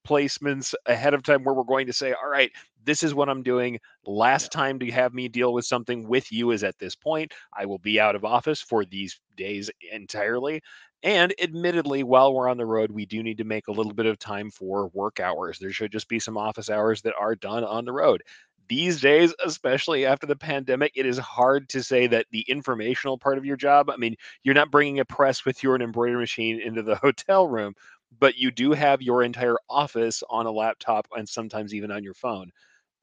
[0.07, 2.51] placements ahead of time where we're going to say, all right,
[2.85, 3.79] this is what I'm doing.
[4.05, 7.33] Last time to have me deal with something with you is at this point.
[7.57, 10.61] I will be out of office for these days entirely.
[11.03, 14.05] And admittedly, while we're on the road, we do need to make a little bit
[14.05, 15.57] of time for work hours.
[15.57, 18.21] There should just be some office hours that are done on the road.
[18.67, 23.37] These days, especially after the pandemic, it is hard to say that the informational part
[23.37, 26.61] of your job, I mean, you're not bringing a press with your an embroidery machine
[26.61, 27.73] into the hotel room,
[28.17, 32.13] but you do have your entire office on a laptop and sometimes even on your
[32.13, 32.51] phone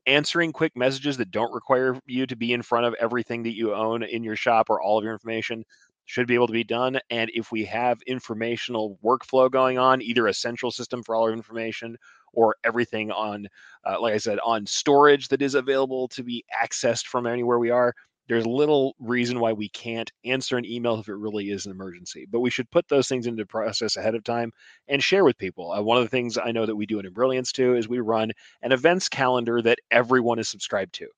[0.06, 3.74] answering quick messages that don't require you to be in front of everything that you
[3.74, 5.64] own in your shop or all of your information
[6.06, 6.98] should be able to be done.
[7.10, 11.32] And if we have informational workflow going on, either a central system for all our
[11.32, 11.96] information
[12.32, 13.48] or everything on,
[13.84, 17.70] uh, like I said, on storage that is available to be accessed from anywhere we
[17.70, 17.92] are,
[18.28, 22.26] there's little reason why we can't answer an email if it really is an emergency.
[22.30, 24.52] But we should put those things into process ahead of time
[24.88, 25.72] and share with people.
[25.72, 28.00] Uh, one of the things I know that we do in Brilliance too is we
[28.00, 31.08] run an events calendar that everyone is subscribed to.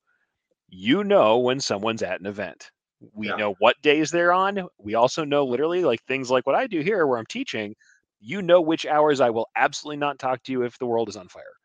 [0.70, 2.70] You know when someone's at an event.
[3.12, 3.34] We Yeah.
[3.34, 4.68] know what days they're on.
[4.78, 7.76] We also know literally like things like what I do here where I'm teaching.
[8.20, 11.16] You know which hours I will absolutely not talk to you if the world is
[11.16, 11.57] on fire.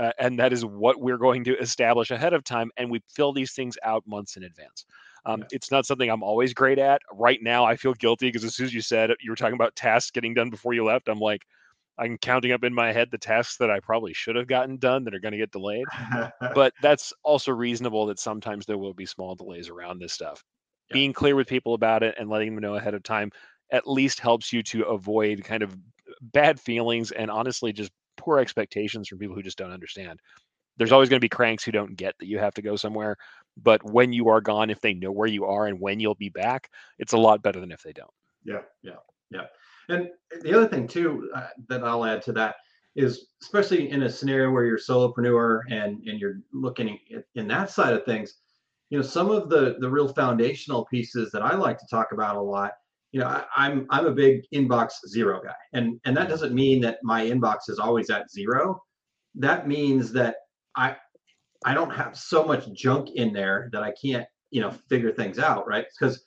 [0.00, 2.70] Uh, and that is what we're going to establish ahead of time.
[2.78, 4.86] And we fill these things out months in advance.
[5.26, 5.46] Um, Yeah.
[5.52, 7.02] It's not something I'm always great at.
[7.12, 9.76] Right now, I feel guilty because as soon as you said you were talking about
[9.76, 11.42] tasks getting done before you left, I'm like,
[11.98, 15.04] I'm counting up in my head the tasks that I probably should have gotten done
[15.04, 15.84] that are going to get delayed.
[16.54, 20.42] But that's also reasonable that sometimes there will be small delays around this stuff.
[20.88, 20.94] Yeah.
[20.94, 23.32] Being clear with people about it and letting them know ahead of time
[23.70, 25.76] at least helps you to avoid kind of
[26.22, 30.20] bad feelings and honestly just poor expectations from people who just don't understand.
[30.76, 33.16] There's always going to be cranks who don't get that you have to go somewhere,
[33.62, 36.30] but when you are gone, if they know where you are and when you'll be
[36.30, 38.10] back, it's a lot better than if they don't.
[38.44, 38.92] Yeah, yeah,
[39.30, 39.46] yeah.
[39.88, 40.08] And
[40.42, 42.56] the other thing too uh, that I'll add to that
[42.96, 46.98] is, especially in a scenario where you're solopreneur and and you're looking
[47.34, 48.34] in that side of things,
[48.90, 52.36] you know, some of the the real foundational pieces that I like to talk about
[52.36, 52.72] a lot.
[53.12, 56.30] You know, I, I'm I'm a big inbox zero guy, and and that mm-hmm.
[56.30, 58.80] doesn't mean that my inbox is always at zero.
[59.34, 60.36] That means that
[60.76, 60.96] I
[61.64, 65.38] I don't have so much junk in there that I can't you know figure things
[65.38, 65.86] out, right?
[65.98, 66.22] Because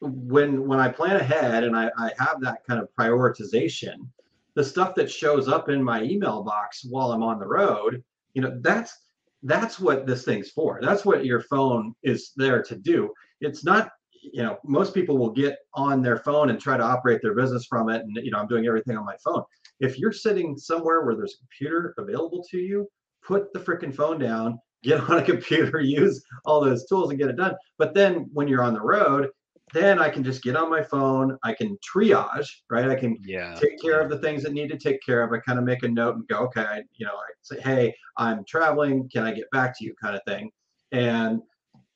[0.00, 4.08] when when I plan ahead and I, I have that kind of prioritization,
[4.54, 8.02] the stuff that shows up in my email box while I'm on the road,
[8.34, 8.96] you know, that's
[9.42, 10.80] that's what this thing's for.
[10.82, 13.12] That's what your phone is there to do.
[13.40, 17.20] It's not, you know, most people will get on their phone and try to operate
[17.22, 18.02] their business from it.
[18.02, 19.42] And you know, I'm doing everything on my phone.
[19.80, 22.88] If you're sitting somewhere where there's a computer available to you,
[23.22, 27.28] put the freaking phone down, get on a computer, use all those tools and get
[27.28, 27.54] it done.
[27.78, 29.30] But then when you're on the road,
[29.74, 31.36] then I can just get on my phone.
[31.42, 32.88] I can triage, right?
[32.88, 33.54] I can Yeah.
[33.58, 35.32] take care of the things that need to take care of.
[35.32, 37.94] I kind of make a note and go, okay, I, you know, I say, hey,
[38.16, 39.08] I'm traveling.
[39.10, 40.50] Can I get back to you, kind of thing.
[40.92, 41.42] And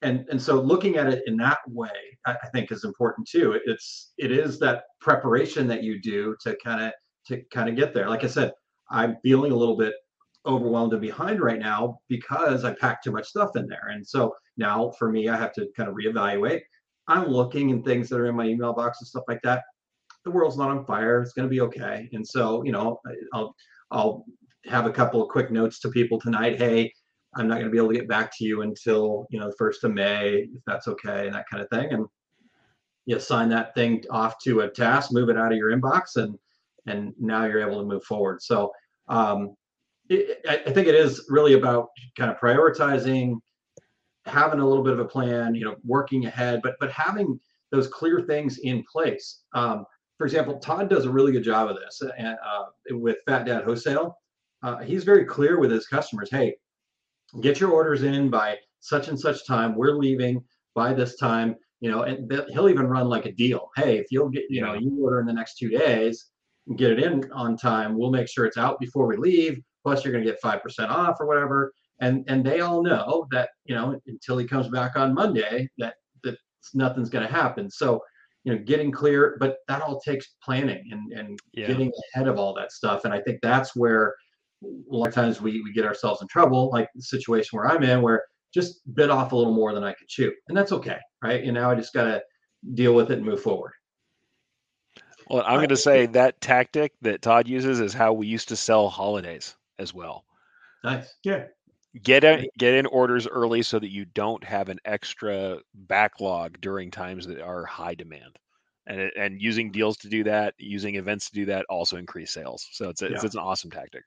[0.02, 1.90] and and so looking at it in that way,
[2.26, 3.52] I, I think is important too.
[3.52, 6.92] It- It's it is that preparation that you do to kind of
[7.28, 8.08] to kind of get there.
[8.08, 8.52] Like I said,
[8.90, 9.94] I'm feeling a little bit
[10.46, 13.88] overwhelmed and behind right now because I packed too much stuff in there.
[13.90, 16.62] And so now for me, I have to kind of reevaluate.
[17.08, 19.62] I'm looking in things that are in my email box and stuff like that.
[20.24, 21.20] The world's not on fire.
[21.22, 22.08] It's going to be okay.
[22.12, 23.00] And so, you know,
[23.32, 23.54] I'll
[23.90, 24.24] I'll
[24.66, 26.58] have a couple of quick notes to people tonight.
[26.58, 26.92] Hey,
[27.34, 29.56] I'm not going to be able to get back to you until you know the
[29.56, 31.92] first of May, if that's okay, and that kind of thing.
[31.92, 32.06] And
[33.06, 36.38] you assign that thing off to a task, move it out of your inbox, and
[36.86, 38.42] and now you're able to move forward.
[38.42, 38.72] So
[39.08, 39.56] um,
[40.08, 43.40] it, I I think it is really about kind of prioritizing,
[44.26, 47.38] having a little bit of a plan, you know, working ahead, but but having
[47.70, 49.40] those clear things in place.
[49.54, 49.86] Um,
[50.18, 53.64] for example, Todd does a really good job of this and, uh, with Fat Dad
[53.64, 54.16] Wholesale.
[54.62, 56.28] Uh, he's very clear with his customers.
[56.30, 56.54] Hey,
[57.40, 59.74] get your orders in by such and such time.
[59.74, 61.56] We're leaving by this time.
[61.80, 63.70] You know, and he'll even run like a deal.
[63.74, 66.30] Hey, if you'll get, you know, you order in the next two days,
[66.68, 67.98] and get it in on time.
[67.98, 69.60] We'll make sure it's out before we leave.
[69.82, 71.72] Plus, you're going to get five percent off or whatever.
[72.00, 75.94] And and they all know that you know until he comes back on Monday that
[76.22, 76.36] that
[76.74, 77.68] nothing's going to happen.
[77.70, 78.00] So
[78.44, 81.66] you know, getting clear, but that all takes planning and and Yeah.
[81.66, 83.04] getting ahead of all that stuff.
[83.04, 84.14] And I think that's where
[84.62, 87.82] a lot of times we we get ourselves in trouble, like the situation where I'm
[87.82, 90.98] in, where just bit off a little more than I could chew, and that's okay,
[91.22, 91.42] right?
[91.42, 92.22] And now I just got to
[92.74, 93.72] deal with it and move forward.
[95.28, 98.56] Well, I'm going to say that tactic that Todd uses is how we used to
[98.56, 100.24] sell holidays as well.
[100.84, 101.14] Nice.
[101.22, 101.44] Yeah.
[102.02, 106.90] Get in, get in orders early so that you don't have an extra backlog during
[106.90, 108.38] times that are high demand.
[108.86, 112.66] And and using deals to do that, using events to do that, also increase sales.
[112.72, 114.02] So it's a, it's, it's an awesome tactic.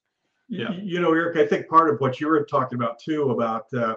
[0.48, 0.72] Yeah.
[0.74, 3.96] You know, Eric, I think part of what you were talking about too, about, uh,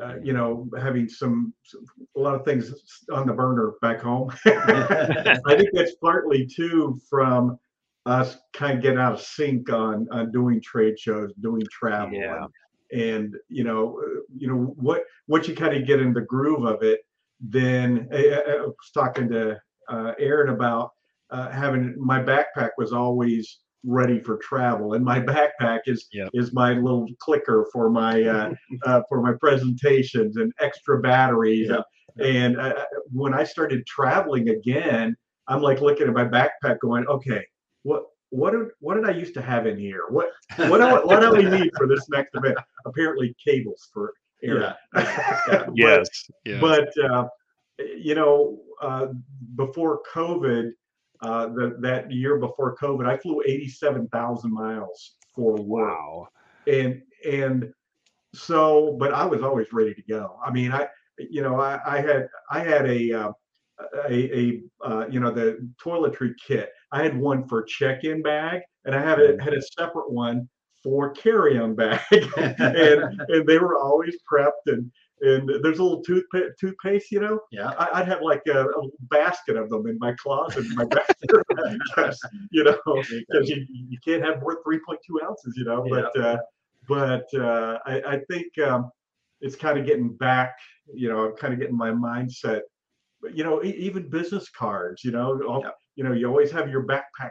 [0.00, 1.84] uh, you know, having some, some-
[2.16, 2.72] a lot of things
[3.12, 4.30] on the burner back home.
[4.46, 7.58] I think that's partly too from
[8.06, 12.14] us kind of getting out of sync on, on doing trade shows, doing travel.
[12.14, 12.46] Yeah.
[12.92, 16.22] And, and, you know, uh, you know, what, once you kind of get in the
[16.22, 17.00] groove of it,
[17.40, 19.58] then I, I I was talking to
[19.88, 20.92] uh, Aaron about
[21.30, 26.72] uh, having my backpack was always ready for travel, and my backpack is is my
[26.74, 28.52] little clicker for my uh,
[28.84, 31.82] uh, for my presentations and extra batteries Yeah.
[32.18, 35.16] And I, I- when I started traveling again,
[35.48, 37.44] I'm like looking at my backpack, going, "Okay,
[37.82, 40.02] what what did what did I used to have in here?
[40.10, 42.58] What what do I, what do we need for this next event?
[42.84, 44.12] Apparently, cables for
[44.42, 44.76] air.
[44.94, 45.66] Yeah.
[45.74, 46.08] Yes.
[46.44, 46.60] yes.
[46.60, 47.26] But uh,
[47.78, 49.06] you know, uh,
[49.56, 50.70] before COVID,
[51.22, 56.28] uh, the, that year before COVID, I flew 87,000 miles for work, wow.
[56.66, 57.72] and and
[58.34, 60.38] so, but I was always ready to go.
[60.44, 63.32] I mean, I you know, I, I had I had a uh,
[64.08, 66.70] a, a uh, you know the toiletry kit.
[66.92, 70.48] I had one for check-in bag, and I had a had a separate one
[70.82, 72.00] for carry-on bag,
[72.36, 74.90] and and they were always prepped and.
[75.22, 77.40] And there's a little toothpaste, toothpaste, you know.
[77.50, 77.70] Yeah.
[77.78, 81.44] I, I'd have like a, a basket of them in my closet, in my bathroom,
[82.50, 85.84] you know, because you, you can't have more than 3.2 ounces, you know.
[85.88, 86.38] But uh,
[86.88, 88.90] but uh, I, I think um,
[89.40, 90.54] it's kind of getting back,
[90.92, 92.62] you know, I'm kind of getting my mindset.
[93.20, 95.74] But you know, e- even business cards, you know, all, Yep.
[95.96, 97.30] you know, you always have your backpack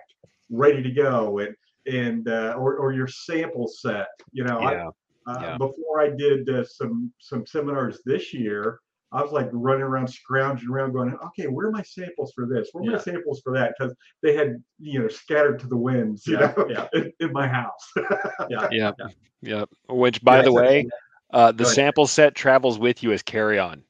[0.52, 1.56] ready to go, and
[1.88, 4.60] and uh, or or your sample set, you know.
[4.60, 4.90] I, Yeah.
[5.30, 5.58] Uh, Yeah.
[5.58, 8.80] Before I did uh, some some seminars this year,
[9.12, 12.70] I was like running around scrounging around, going, "Okay, where are my samples for this?
[12.72, 12.92] Where are Yeah.
[12.94, 16.54] my samples for that?" Because they had you know scattered to the winds, you Yeah,
[16.58, 16.88] know, yeah.
[16.94, 17.92] in, in my house.
[18.50, 18.68] Yeah.
[18.72, 18.92] Yeah.
[19.00, 19.08] Yeah.
[19.42, 19.66] Yeah.
[19.90, 20.88] Which, by Yeah, the way,
[21.32, 23.84] uh, the sample set travels with you as carry-on.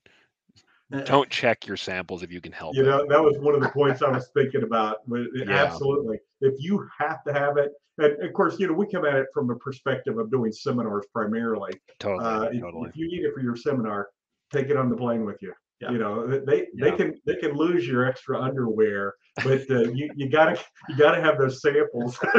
[1.06, 2.86] Don't check your samples if you can help you it.
[2.86, 4.98] know, that was one of the points I was thinking about.
[5.10, 5.64] Yeah.
[5.64, 9.16] Absolutely, if you have to have it, and of course, you know, we come at
[9.16, 11.72] it from a perspective of doing seminars primarily.
[12.00, 12.26] Totally.
[12.26, 12.90] Uh, if, totally.
[12.90, 14.10] if you need it for your seminar,
[14.52, 15.54] take it on the plane with you.
[15.82, 15.92] Yeah.
[15.92, 19.14] You know, they they can they can lose your extra underwear,
[19.46, 22.20] but uh, you you gotta you gotta have those samples.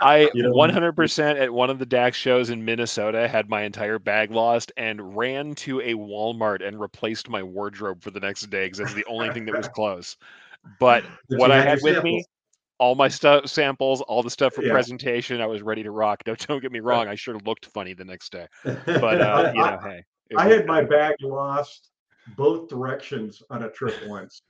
[0.00, 3.98] I You know- 100% at one of the DAX shows in Minnesota had my entire
[3.98, 8.64] bag lost and ran to a Walmart and replaced my wardrobe for the next day
[8.66, 10.16] because that's the only thing that was close.
[10.80, 12.24] But But what I had with me,
[12.78, 14.72] all my stuff, samples, all the stuff for Yeah.
[14.72, 16.24] presentation, I was ready to rock.
[16.24, 18.46] Don't, don't get me wrong, I sure looked funny the next day.
[18.64, 20.02] But uh, you know, hey,
[20.36, 21.90] I had my bag lost
[22.36, 24.42] both directions on a trip once.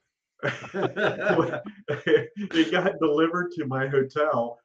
[0.75, 4.59] it got delivered to my hotel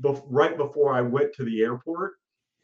[0.00, 2.14] bef- right before I went to the airport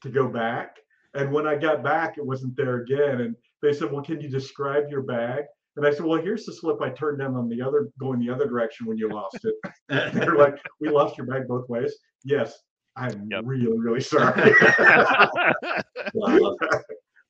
[0.02, 0.76] to go back.
[1.14, 3.20] And when I got back, it wasn't there again.
[3.20, 5.44] And they said, "Well, can you describe your bag?"
[5.76, 8.30] And I said, "Well, here's the slip I turned down on the other, going the
[8.30, 9.54] other direction when you lost it."
[10.14, 11.94] They're like, "We lost your bag both ways."
[12.24, 12.58] Yes,
[12.96, 13.42] I'm Yep.
[13.44, 14.52] really, really sorry.
[16.14, 16.56] wow.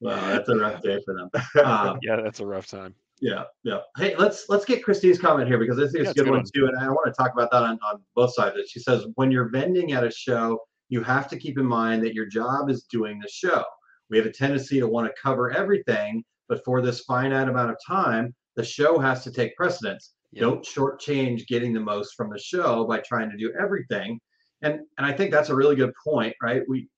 [0.01, 1.31] Wow, that's a rough day for them.
[1.65, 2.95] Um, yeah, that's a rough time.
[3.21, 3.79] Yeah, yeah.
[3.97, 6.25] Hey, let's let's get Christine's comment here because this is Yeah, a it's a good
[6.25, 6.51] good one one.
[6.55, 8.55] too, and I want to talk about that on, on both sides.
[8.55, 8.69] of it.
[8.69, 10.59] She says when you're vending at a show,
[10.91, 13.65] you have to keep in mind that your job is doing the show.
[14.11, 17.77] We have a tendency to want to cover everything, but for this finite amount of
[17.87, 20.13] time, the show has to take precedence.
[20.33, 20.41] Yep.
[20.43, 24.21] Don't shortchange getting the most from the show by trying to do everything.
[24.63, 26.63] And and I think that's a really good point, right?
[26.69, 26.89] We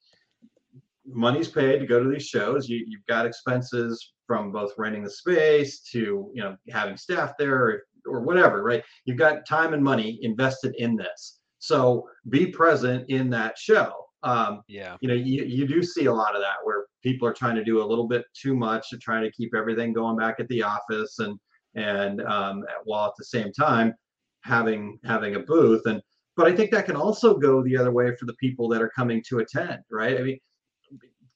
[1.13, 2.69] money's paid to go to these shows.
[2.69, 7.55] You, you've got expenses from both renting the space to you know having staff there
[7.55, 8.83] or, or whatever, right?
[9.05, 11.41] You've got time and money invested in this.
[11.59, 13.93] So be present in that show.
[14.23, 14.97] Um, Yeah.
[15.01, 17.65] you know, you, you do see a lot of that where people are trying to
[17.65, 20.63] do a little bit too much to trying to keep everything going back at the
[20.63, 21.39] office and
[21.75, 23.95] and um, while at the same time
[24.43, 26.01] having having a booth and
[26.37, 28.91] but I think that can also go the other way for the people that are
[28.91, 30.21] coming to attend, right?
[30.21, 30.39] I mean,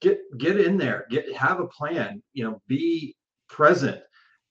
[0.02, 3.16] get get in there, get have a plan, you know, be
[3.48, 4.00] present,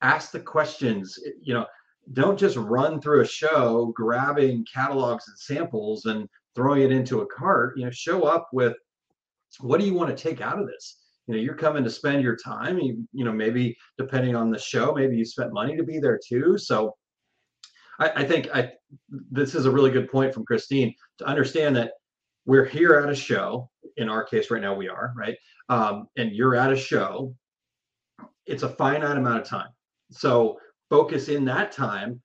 [0.02, 1.66] ask the questions, you know,
[2.14, 7.28] don't just run through a show grabbing catalogs and samples and throwing it into a
[7.28, 8.76] cart, you know, show up with
[9.60, 10.98] what do you want to take out of this?
[11.28, 12.80] You know, you're coming to spend your time.
[12.80, 16.20] You, you know, maybe depending on the show, maybe you spent money to be there
[16.28, 16.58] too.
[16.58, 16.96] So
[18.00, 18.72] I, I think I
[19.30, 21.94] this is a really good point from Christine to understand that
[22.46, 23.70] we're here at a show.
[23.98, 25.38] In our case, right now we are right,
[25.70, 27.36] um, and you're at a show.
[28.46, 29.70] It's a finite amount of time,
[30.12, 30.58] so
[30.90, 32.22] focus in that time.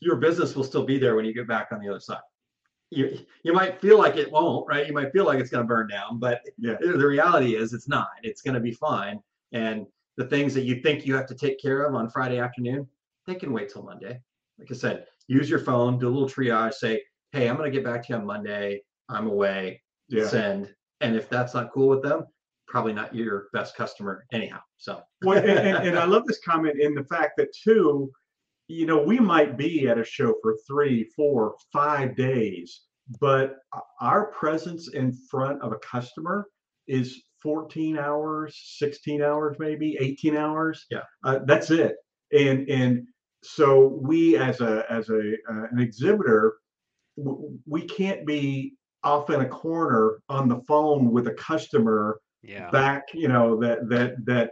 [0.00, 2.20] Your business will still be there when you get back on the other side.
[2.90, 4.86] You you might feel like it won't, right?
[4.86, 6.76] You might feel like it's going to burn down, but Yeah.
[6.80, 8.08] the reality is it's not.
[8.22, 9.20] It's going to be fine.
[9.52, 12.88] And the things that you think you have to take care of on Friday afternoon,
[13.26, 14.20] they can wait till Monday.
[14.58, 17.02] Like I said, use your phone, do a little triage, say,
[17.32, 18.82] hey, I'm going to get back to you on Monday.
[19.08, 20.26] I'm away, yeah.
[20.26, 20.74] send.
[21.00, 22.24] And if that's not cool with them,
[22.66, 24.60] probably not your best customer anyhow.
[24.76, 28.10] So, Well, and, and, and I love this comment in the fact that too,
[28.68, 32.82] you know, we might be at a show for three, four, five days,
[33.20, 33.56] but
[34.00, 36.46] our presence in front of a customer
[36.86, 40.84] is 14 hours, 16 hours, maybe 18 hours.
[40.90, 41.02] Yeah.
[41.24, 41.96] Uh, that's it.
[42.32, 43.06] And and
[43.42, 46.56] so we as a as a uh, an exhibitor,
[47.16, 48.74] w- we can't be
[49.08, 52.70] off in a corner on the phone with a customer Yeah.
[52.70, 54.46] back, you know, that that that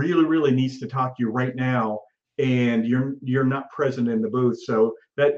[0.00, 2.00] really really needs to talk to you right now,
[2.38, 4.58] and you're you're not present in the booth.
[4.68, 4.76] So
[5.18, 5.32] that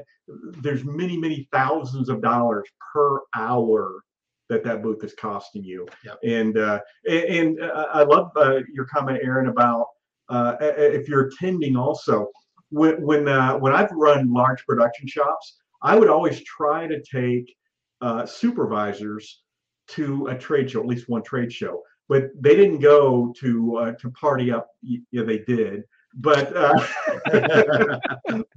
[0.63, 3.81] there's many many thousands of dollars per hour
[4.49, 5.81] that that booth is costing you.
[6.07, 6.17] Yep.
[6.37, 6.79] And uh,
[7.15, 9.85] and, and uh, I love uh, your comment, Aaron, about
[10.35, 12.27] uh, if you're attending also.
[12.79, 15.45] When when uh, when I've run large production shops,
[15.89, 17.47] I would always try to take
[18.01, 19.41] uh, supervisors
[19.89, 21.81] to a trade show, at least one trade show.
[22.09, 24.67] But they didn't go to uh, to party up.
[24.81, 25.83] Yeah, they did,
[26.15, 26.85] but uh,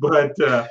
[0.01, 0.67] but uh,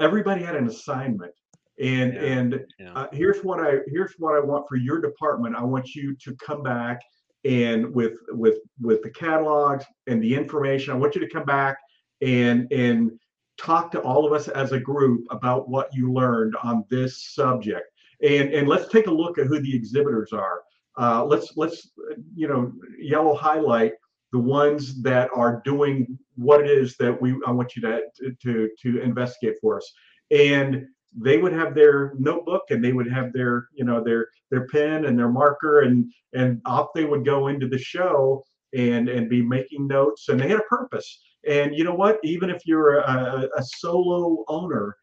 [0.00, 1.32] everybody had an assignment.
[1.80, 2.92] And Yeah, and yeah.
[2.94, 5.56] uh, here's what I here's what I want for your department.
[5.56, 7.00] I want you to come back
[7.44, 10.92] and with with with the catalogs and the information.
[10.92, 11.76] I want you to come back
[12.20, 13.12] and and
[13.58, 17.86] talk to all of us as a group about what you learned on this subject.
[18.24, 20.62] And and let's take a look at who the exhibitors are.
[20.98, 21.90] Uh, let's let's
[22.34, 23.92] you know yellow highlight
[24.32, 28.02] the ones that are doing what it is that we I want you to
[28.42, 29.92] to to investigate for us.
[30.30, 34.66] And they would have their notebook and they would have their you know their their
[34.68, 38.44] pen and their marker and and off they would go into the show
[38.74, 42.50] and and be making notes and they had a purpose and you know what even
[42.50, 44.96] if you're a, a solo owner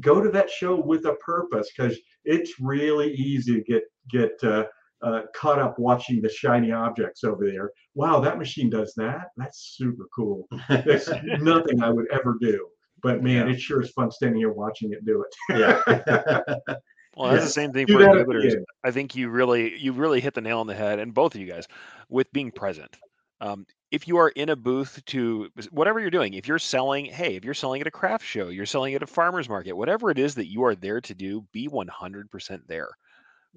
[0.00, 4.64] go to that show with a purpose because it's really easy to get get uh,
[5.02, 9.74] uh, caught up watching the shiny objects over there wow that machine does that that's
[9.76, 12.66] super cool that's nothing i would ever do
[13.02, 13.54] but man Yeah.
[13.54, 16.74] it sure is fun standing here watching it do it yeah.
[17.14, 17.44] Well, that's Yeah.
[17.44, 18.64] the same thing for that at the exhibitors.
[18.84, 21.42] I think you really you really hit the nail on the head, and both of
[21.42, 21.68] you guys,
[22.08, 22.96] with being present.
[23.42, 27.36] Um, if you are in a booth to whatever you're doing, if you're selling, hey,
[27.36, 30.18] if you're selling at a craft show, you're selling at a farmer's market, whatever it
[30.18, 32.88] is that you are there to do, be 100% there.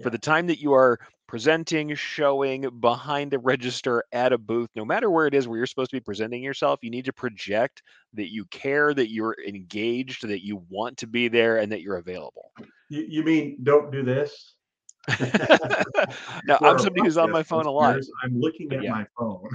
[0.03, 4.83] For the time that you are presenting, showing behind a register at a booth, no
[4.83, 7.81] matter where it is where you're supposed to be presenting yourself, you need to project
[8.13, 11.95] that you care, that you're engaged, that you want to be there, and that you're
[11.95, 12.51] available.
[12.89, 14.54] you, you mean don't do this
[16.45, 17.99] now, For I'm somebody who's on my phone a lot.
[18.23, 18.91] i'm looking at Yeah.
[18.91, 19.49] my phone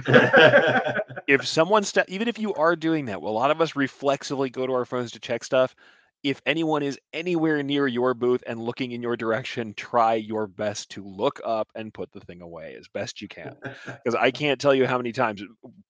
[1.27, 4.49] if someone sta even if you are doing that, well, a lot of us reflexively
[4.49, 5.75] go to our phones to check stuff.
[6.23, 10.89] If anyone is anywhere near your booth and looking in your direction, try your best
[10.91, 13.55] to look up and put the thing away as best you can.
[13.85, 15.43] Because I can't tell you how many times.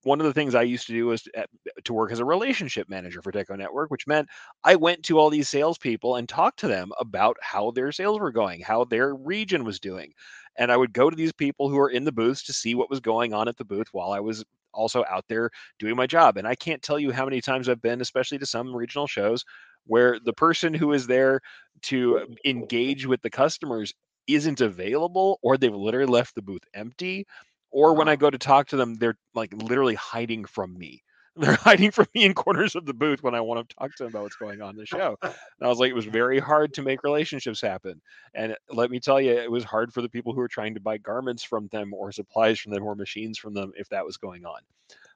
[0.04, 1.46] One of the things I used to do was to,
[1.84, 4.30] to work as a relationship manager for Deco Network, which meant
[4.64, 8.32] I went to all these salespeople and talked to them about how their sales were
[8.32, 10.14] going, how their region was doing.
[10.58, 12.90] And I would go to these people who are in the booths to see what
[12.90, 16.38] was going on at the booth while I was also out there doing my job.
[16.38, 19.44] And I can't tell you how many times I've been, especially to some regional shows,
[19.86, 21.42] where the person who is there
[21.84, 23.94] to um, engage with the customers
[24.28, 27.26] isn't available or they've literally left the booth empty.
[27.72, 31.04] Or when I go to talk to them, they're like literally hiding from me.
[31.38, 34.04] They're hiding from me in corners of the booth when I want to talk to
[34.04, 35.18] them about what's going on in the show.
[35.24, 38.02] And I was like, it was very hard to make relationships happen.
[38.34, 40.80] And let me tell you, it was hard for the people who were trying to
[40.80, 44.18] buy garments from them or supplies from them or machines from them if that was
[44.18, 44.60] going on.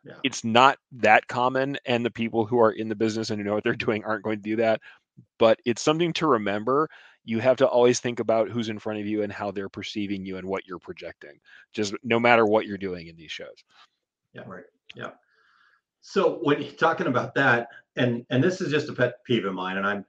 [0.03, 0.13] Yeah.
[0.23, 3.55] It's not that common, and the people who are in the business and who know
[3.55, 4.81] what they're doing aren't going to do that.
[5.39, 6.89] But it's something to remember.
[7.23, 10.25] You have to always think about who's in front of you and how they're perceiving
[10.25, 11.39] you and what you're projecting,
[11.73, 13.63] just no matter what you're doing in these shows.
[14.33, 14.43] Yeah.
[14.45, 14.65] Right.
[14.95, 15.11] Yeah.
[16.07, 19.55] So when you're talking about that, and and this is just a pet peeve of
[19.55, 20.05] mine, and I'm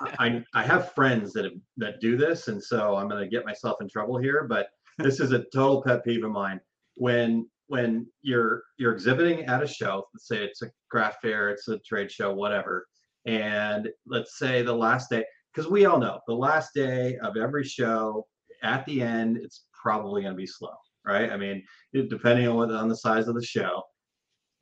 [0.18, 3.44] I I have friends that have, that do this, and so I'm going to get
[3.46, 6.60] myself in trouble here, but this is a total pet peeve of mine.
[6.96, 11.68] When when you're you're exhibiting at a show, let's say it's a craft fair, it's
[11.68, 12.84] a trade show, whatever,
[13.24, 15.24] and let's say the last day,
[15.54, 18.26] because we all know the last day of every show,
[18.64, 20.74] at the end, it's probably going to be slow,
[21.06, 21.30] right?
[21.30, 23.84] I mean, it- depending on what on the size of the show.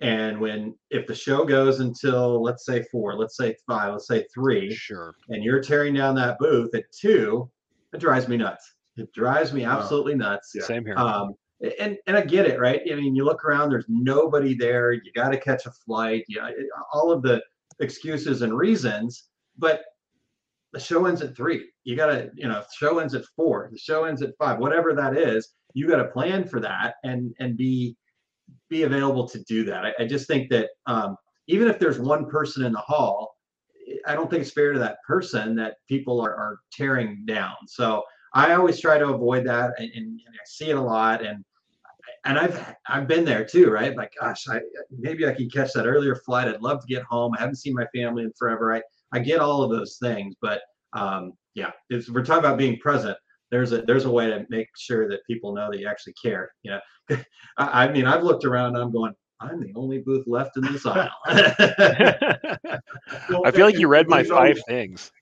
[0.00, 4.26] And when if the show goes until let's say four, let's say five, let's say
[4.34, 5.14] three, Sure.
[5.28, 7.50] and you're tearing down that booth at two,
[7.92, 8.74] it drives me nuts.
[8.96, 9.78] It drives me Wow.
[9.78, 10.52] absolutely nuts.
[10.54, 10.62] Yeah.
[10.64, 10.96] Same here.
[10.98, 11.34] Um,
[11.78, 12.82] and and I get it, right?
[12.90, 14.92] I mean, you look around, there's nobody there.
[14.92, 16.24] You got to catch a flight.
[16.28, 16.50] You know,
[16.92, 17.42] all of the
[17.80, 19.84] excuses and reasons, but
[20.72, 21.70] the show ends at three.
[21.84, 23.68] You got to, you know, show ends at four.
[23.72, 24.58] The show ends at five.
[24.58, 27.96] Whatever that is, you got to plan for that and and be
[28.68, 29.84] be available to do that.
[29.84, 31.16] I, I just think that um,
[31.46, 33.36] even if there's one person in the hall,
[34.06, 37.54] I don't think it's fair to that person that people are, are tearing down.
[37.66, 38.02] So
[38.34, 41.24] I always try to avoid that, and, and, I see it a lot.
[41.24, 41.44] And
[42.24, 43.96] and I've I've been there too, right?
[43.96, 46.48] Like, gosh, I maybe I can catch that earlier flight.
[46.48, 47.32] I'd love to get home.
[47.36, 48.74] I haven't seen my family in forever.
[48.74, 48.82] I
[49.12, 50.62] I get all of those things, but
[50.94, 53.16] um, yeah, we're talking about being present,
[53.54, 56.50] there's a there's a way to make sure that people know that you actually care.
[56.64, 56.80] You know,
[57.56, 60.64] I, I mean, I've looked around and I'm going, I'm the only booth left in
[60.64, 61.08] this aisle.
[61.28, 62.80] I
[63.52, 65.12] feel like you read my five things.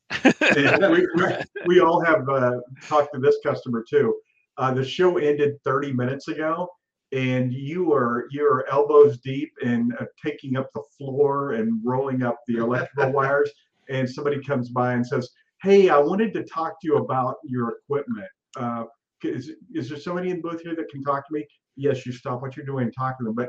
[0.57, 1.25] Yeah, we, we,
[1.67, 4.15] we all have uh, talked to this customer too.
[4.57, 6.71] Uh, the show ended 30 minutes ago,
[7.13, 12.23] and you are you are elbows deep in uh, taking up the floor and rolling
[12.23, 13.51] up the electrical wires.
[13.91, 15.29] And somebody comes by and says,
[15.63, 18.29] "Hey, I wanted to talk to you about your equipment.
[18.57, 18.85] Uh,
[19.25, 21.47] is, is there somebody in the booth here that can talk to me?"
[21.77, 23.35] Yes, you stop what you're doing and talk to them.
[23.35, 23.49] But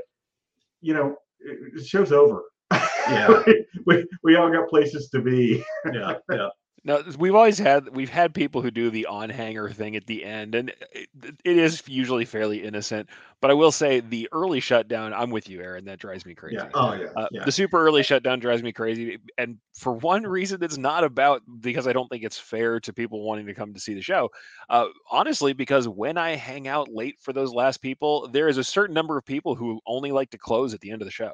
[0.81, 2.43] you know, it- the show's over.
[2.71, 3.43] Yeah.
[3.85, 5.63] we, we all got places to be.
[5.93, 6.49] yeah, yeah.
[6.85, 10.25] No, we've always had we've had people who do the on hanger thing at the
[10.25, 11.07] end, and it,
[11.45, 13.09] it is usually fairly innocent.
[13.39, 15.85] But I will say the early shutdown, I'm with you, Aaron.
[15.85, 16.57] That drives me crazy.
[16.57, 16.69] Yeah.
[16.73, 17.07] Oh yeah.
[17.15, 17.45] Uh, yeah.
[17.45, 21.87] The super early shutdown drives me crazy, and for one reason, it's not about because
[21.87, 24.29] I don't think it's fair to people wanting to come to see the show.
[24.69, 28.63] Uh, honestly, because when I hang out late for those last people, there is a
[28.63, 31.31] certain number of people who only like to close at the end of the show.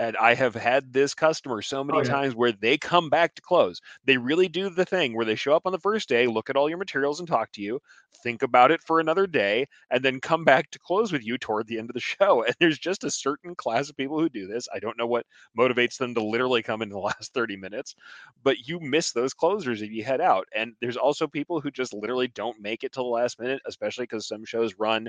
[0.00, 2.16] And I have had this customer so oh, many Oh, yeah.
[2.16, 3.80] times where they come back to close.
[4.04, 6.56] They really do the thing where they show up on the first day, look at
[6.56, 7.80] all your materials and talk to you,
[8.22, 11.66] think about it for another day, and then come back to close with you toward
[11.68, 12.42] the end of the show.
[12.44, 14.68] And there's just a certain class of people who do this.
[14.74, 15.26] I don't know what
[15.58, 17.94] motivates them to literally come in the last 30 minutes,
[18.42, 20.48] but you miss those closers if you head out.
[20.54, 24.04] And there's also people who just literally don't make it till the last minute, especially
[24.04, 25.08] because some shows run.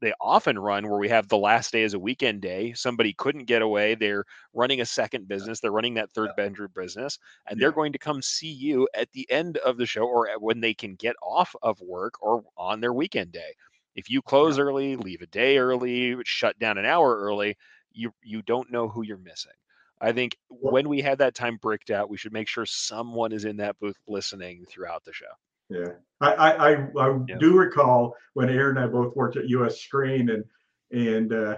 [0.00, 2.72] They often run where we have the last day as a weekend day.
[2.74, 3.94] Somebody couldn't get away.
[3.96, 4.24] They're
[4.54, 5.60] running a second business.
[5.60, 9.30] They're running that third bedroom business, and they're going to come see you at the
[9.30, 12.80] end of the show or at- when they can get off of work or on
[12.80, 13.54] their weekend day.
[13.94, 17.56] If you close early, leave a day early, shut down an hour early,
[17.92, 19.52] you you don't know who you're missing.
[20.00, 23.44] I think when we had that time bricked out, we should make sure someone is
[23.44, 25.26] in that booth listening throughout the show.
[25.68, 27.36] Yeah, I I I, I Yeah.
[27.38, 29.80] do recall when Aaron and I both worked at U.S.
[29.80, 30.44] Screen and
[30.92, 31.56] and uh,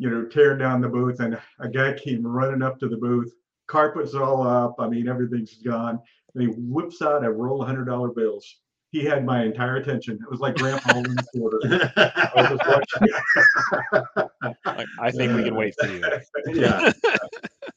[0.00, 3.30] you know tearing down the booth and a guy came running up to the booth,
[3.68, 4.76] carpets all up.
[4.78, 6.00] I mean everything's gone,
[6.34, 8.60] and he whips out a roll of hundred dollar bills.
[8.92, 10.18] He had my entire attention.
[10.20, 11.92] It was like Grandpa holding the quarter.
[11.96, 13.02] I was just
[13.92, 14.54] watching.
[14.64, 16.02] I, I think we can wait for you.
[16.46, 16.90] yeah.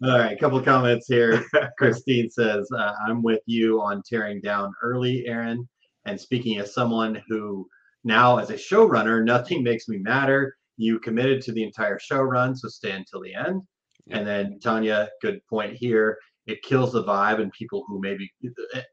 [0.01, 1.43] All right, a couple of comments here.
[1.78, 5.67] Christine says, uh, "I'm with you on tearing down early, Aaron."
[6.05, 7.67] And speaking as someone who
[8.05, 10.55] now, as a showrunner, nothing makes me matter.
[10.84, 13.61] You committed to the entire show run, so stay until the end.
[14.09, 16.17] And then Tanya, good point here.
[16.45, 18.29] It kills the vibe, and people who maybe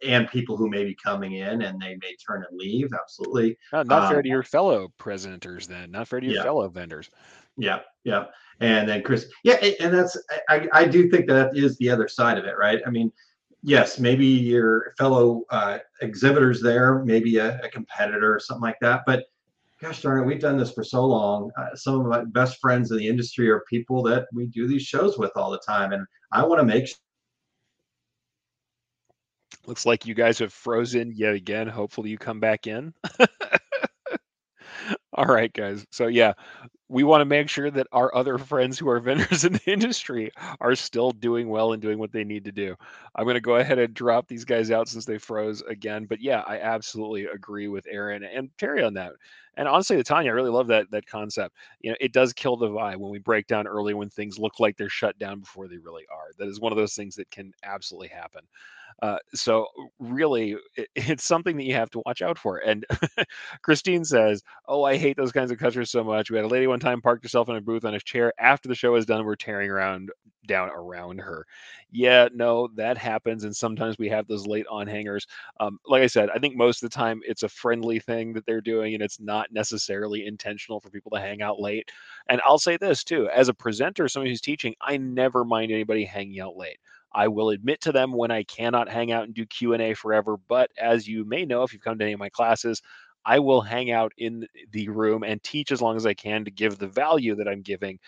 [0.06, 2.90] and people who may be coming in and they may turn and leave.
[2.94, 3.56] Absolutely.
[3.72, 5.90] Not, not fair Um, to your fellow presenters, then.
[5.90, 6.44] Not fair to your Yeah.
[6.44, 7.10] fellow vendors.
[7.56, 8.26] Yeah, yeah.
[8.60, 10.16] And then Chris, yeah, and that's
[10.48, 12.80] I, I do think that is the other side of it, right?
[12.86, 13.10] I mean,
[13.64, 19.02] yes, maybe your fellow uh, exhibitors there, maybe a, a competitor or something like that,
[19.06, 19.24] but
[19.80, 21.50] gosh darn it, we've done this for so long.
[21.56, 24.82] Uh, some of my best friends in the industry are people that we do these
[24.82, 26.88] shows with all the time, and I want to make
[29.66, 31.68] Looks like you guys have frozen yet again.
[31.68, 32.94] Hopefully, you come back in.
[35.12, 35.84] All right, guys.
[35.90, 36.32] So, yeah,
[36.90, 40.30] we want to make sure that our other friends who are vendors in the industry
[40.60, 42.76] are still doing well and doing what they need to do.
[43.14, 46.06] I'm going to go ahead and drop these guys out since they froze again.
[46.06, 49.12] But yeah, I absolutely agree with Aaron and Terry on that.
[49.56, 51.56] And honestly, Tanya, I really love that that concept.
[51.80, 54.60] You know, it does kill the vibe when we break down early when things look
[54.60, 56.32] like they're shut down before they really are.
[56.38, 58.42] That is one of those things that can absolutely happen.
[59.02, 59.66] Uh, so
[59.98, 62.58] really, it, it's something that you have to watch out for.
[62.58, 62.84] And
[63.62, 66.30] Christine says, "Oh, I hate those kinds of customers so much.
[66.30, 68.68] We had a lady one time parked herself in a booth on a chair after
[68.68, 69.24] the show was done.
[69.24, 70.10] We're tearing around
[70.46, 71.46] down around her.
[71.92, 75.26] Yeah, no, that happens, and sometimes we have those late on hangers.
[75.60, 78.46] Um, like I said, I think most of the time it's a friendly thing that
[78.46, 81.90] they're doing, and it's not necessarily intentional for people to hang out late.
[82.28, 86.04] And I'll say this too: as a presenter, somebody who's teaching, I never mind anybody
[86.04, 86.78] hanging out late.
[87.12, 90.70] I will admit to them when I cannot hang out and do Q&A forever, but
[90.78, 92.82] as you may know if you've come to any of my classes,
[93.24, 96.50] I will hang out in the room and teach as long as I can to
[96.50, 97.98] give the value that I'm giving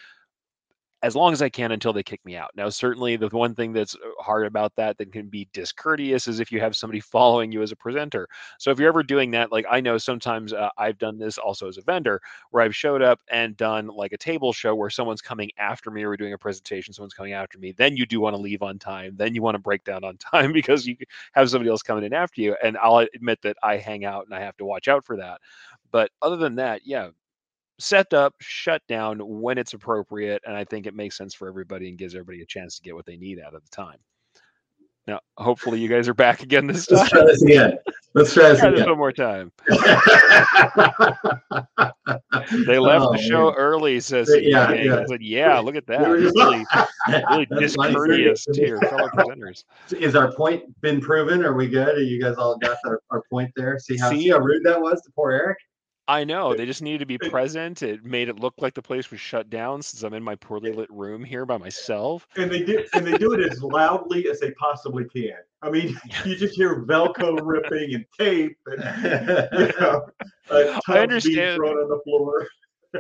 [1.02, 2.50] as long as I can until they kick me out.
[2.54, 6.38] Now, certainly the one thing that's uh, hard about that that can be discourteous is
[6.38, 8.28] if you have somebody following you as a presenter.
[8.58, 11.68] So if you're ever doing that, like I know sometimes uh, I've done this also
[11.68, 15.22] as a vendor where I've showed up and done like a table show where someone's
[15.22, 17.72] coming after me or doing a presentation, someone's coming after me.
[17.72, 19.14] Then you do want to leave on time.
[19.16, 20.96] Then you want to break down on time because you
[21.32, 22.56] have somebody else coming in after you.
[22.62, 25.40] And I'll admit that I hang out and I have to watch out for that.
[25.90, 27.10] But other than that, yeah,
[27.82, 31.88] set up, shut down when it's appropriate, and I think it makes sense for everybody
[31.88, 33.98] and gives everybody a chance to get what they need out of the time.
[35.06, 36.98] Now, hopefully, you guys are back again this time.
[36.98, 37.78] Let's try this again.
[38.14, 39.50] Let's try this Try this one more time.
[42.66, 43.54] They left Oh, the show man.
[43.56, 44.84] early, says yeah, CJ.
[44.84, 44.96] yeah.
[45.00, 46.00] I said, "Yeah, look at that.
[46.02, 46.64] We were just- Really,
[47.30, 51.44] really discourteous to your fellow presenters." Is our point been proven?
[51.44, 51.96] Are we good?
[51.96, 53.78] Are you guys all got our, our point there?
[53.78, 54.28] See how see See?
[54.30, 55.58] how rude that was to poor Eric?
[56.12, 57.82] I know they just needed to be present.
[57.82, 60.70] It made it look like the place was shut down since I'm in my poorly
[60.70, 62.28] lit room here by myself.
[62.36, 65.38] and they do and they do it as loudly as they possibly can.
[65.62, 70.06] I mean, you just hear Velcro ripping and tape, and you know,
[70.50, 71.56] uh, being understand.
[71.56, 72.46] thrown on the floor.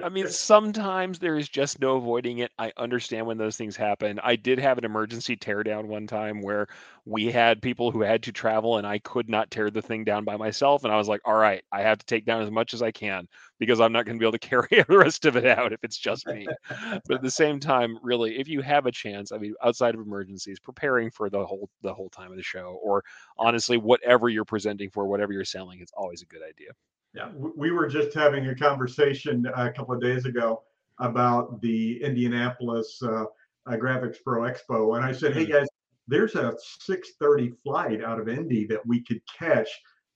[0.00, 2.50] I mean, sometimes there is just no avoiding it.
[2.58, 4.18] I understand when those things happen.
[4.22, 6.66] I did have an emergency teardown one time where
[7.04, 10.24] we had people who had to travel and I could not tear the thing down
[10.24, 10.84] by myself.
[10.84, 12.90] And I was like, all right, I have to take down as much as I
[12.90, 13.28] can
[13.58, 15.84] because I'm not going to be able to carry the rest of it out if
[15.84, 16.46] it's just me.
[16.68, 20.00] but at the same time, really, if you have a chance, I mean, outside of
[20.00, 23.02] emergencies, preparing for the whole the whole time of the show, or
[23.38, 26.70] honestly, whatever you're presenting for, whatever you're selling, it's always a good idea.
[27.14, 30.62] W- We were just having a conversation a couple of days ago
[30.98, 33.24] about the Indianapolis uh,
[33.66, 35.66] uh, Graphics Pro Expo, and I said, "Hey guys,
[36.08, 39.68] there's a 6:30 flight out of Indy that we could catch."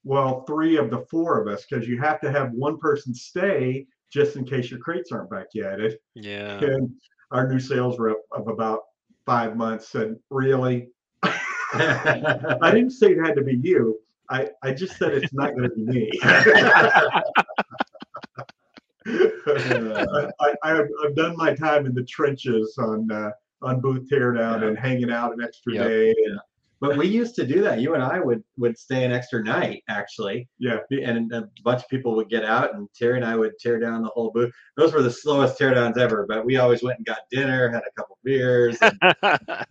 [0.03, 3.87] Well, three of the four of us, because you have to have one person stay
[4.09, 5.79] just in case your crates aren't back yet.
[5.81, 6.59] It, Yeah.
[6.63, 6.89] and
[7.31, 8.83] our new sales rep of about
[9.25, 10.89] five months said, "Really?"
[11.23, 13.99] I didn't say it had to be you.
[14.29, 16.11] I, I just said it's not going to be me.
[16.23, 17.21] I,
[20.41, 24.77] I, I've, I've done my time in the trenches on uh, on booth teardown and
[24.77, 25.87] hanging out an extra Yep.
[25.87, 26.13] day.
[26.25, 26.39] And,
[26.79, 27.81] But we used to do that.
[27.81, 30.47] You and I would would stay an extra night actually.
[30.59, 30.77] Yeah.
[30.91, 34.03] And a bunch of people would get out, and Terry and I would tear down
[34.03, 34.51] the whole booth.
[34.75, 36.25] Those were the slowest teardowns ever.
[36.27, 38.77] But we always went and got dinner, had a couple beers.
[38.81, 38.97] and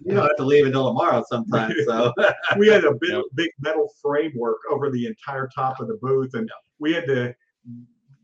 [0.05, 1.75] you don't have to leave until tomorrow sometimes.
[1.87, 2.13] So
[2.59, 6.51] we had a big, big metal framework over the entire top of the booth, and
[6.79, 7.35] we had to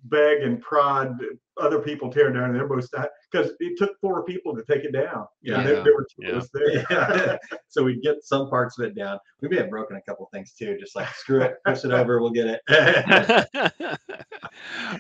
[0.04, 1.18] beg and prod
[1.60, 2.88] other people tear down their booth
[3.30, 5.26] because it took four people to take it down.
[5.42, 5.64] You know, Yeah.
[5.64, 6.30] there, there were two Yeah.
[6.30, 6.86] of us there.
[6.90, 7.36] Yeah.
[7.68, 9.18] so we'd get some parts of it down.
[9.40, 12.20] We may have broken a couple things too, just like screw it, push it over,
[12.20, 12.60] we'll get it.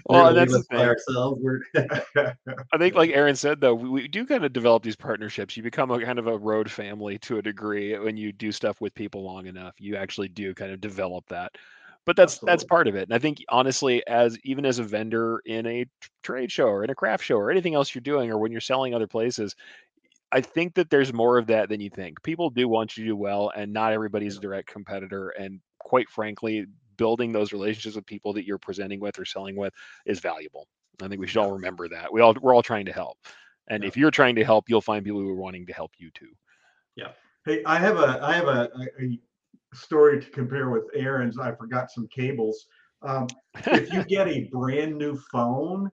[0.06, 0.88] well, We're that's the by thing.
[0.88, 1.40] ourselves.
[1.42, 1.60] We're
[2.72, 5.56] I think, like Aaron said, though, we, we do kind of develop these partnerships.
[5.56, 8.80] You become a kind of a road family to a degree when you do stuff
[8.80, 9.74] with people long enough.
[9.78, 11.52] You actually do kind of develop that.
[12.04, 13.04] But that's that's part of it.
[13.04, 15.86] And I think honestly, as even as a vendor in a
[16.22, 18.60] trade show or in a craft show or anything else you're doing, or when you're
[18.60, 19.54] selling other places,
[20.32, 22.22] I think that there's more of that than you think.
[22.22, 25.28] People do want you to do well, and not everybody's a direct competitor.
[25.30, 29.72] And quite frankly, building those relationships with people that you're presenting with or selling with
[30.04, 30.66] is valuable.
[31.00, 32.12] I think we should all remember that.
[32.12, 33.18] We all we're all trying to help.
[33.68, 33.88] And Yeah.
[33.88, 36.32] if you're trying to help, you'll find people who are wanting to help you too.
[36.96, 37.12] Yeah
[37.44, 39.18] Hey, I have a I have a, a, a
[39.74, 41.38] story to compare with Aaron's.
[41.38, 42.66] I forgot some cables.
[43.02, 43.26] Um,
[43.66, 45.90] if you get a brand new phone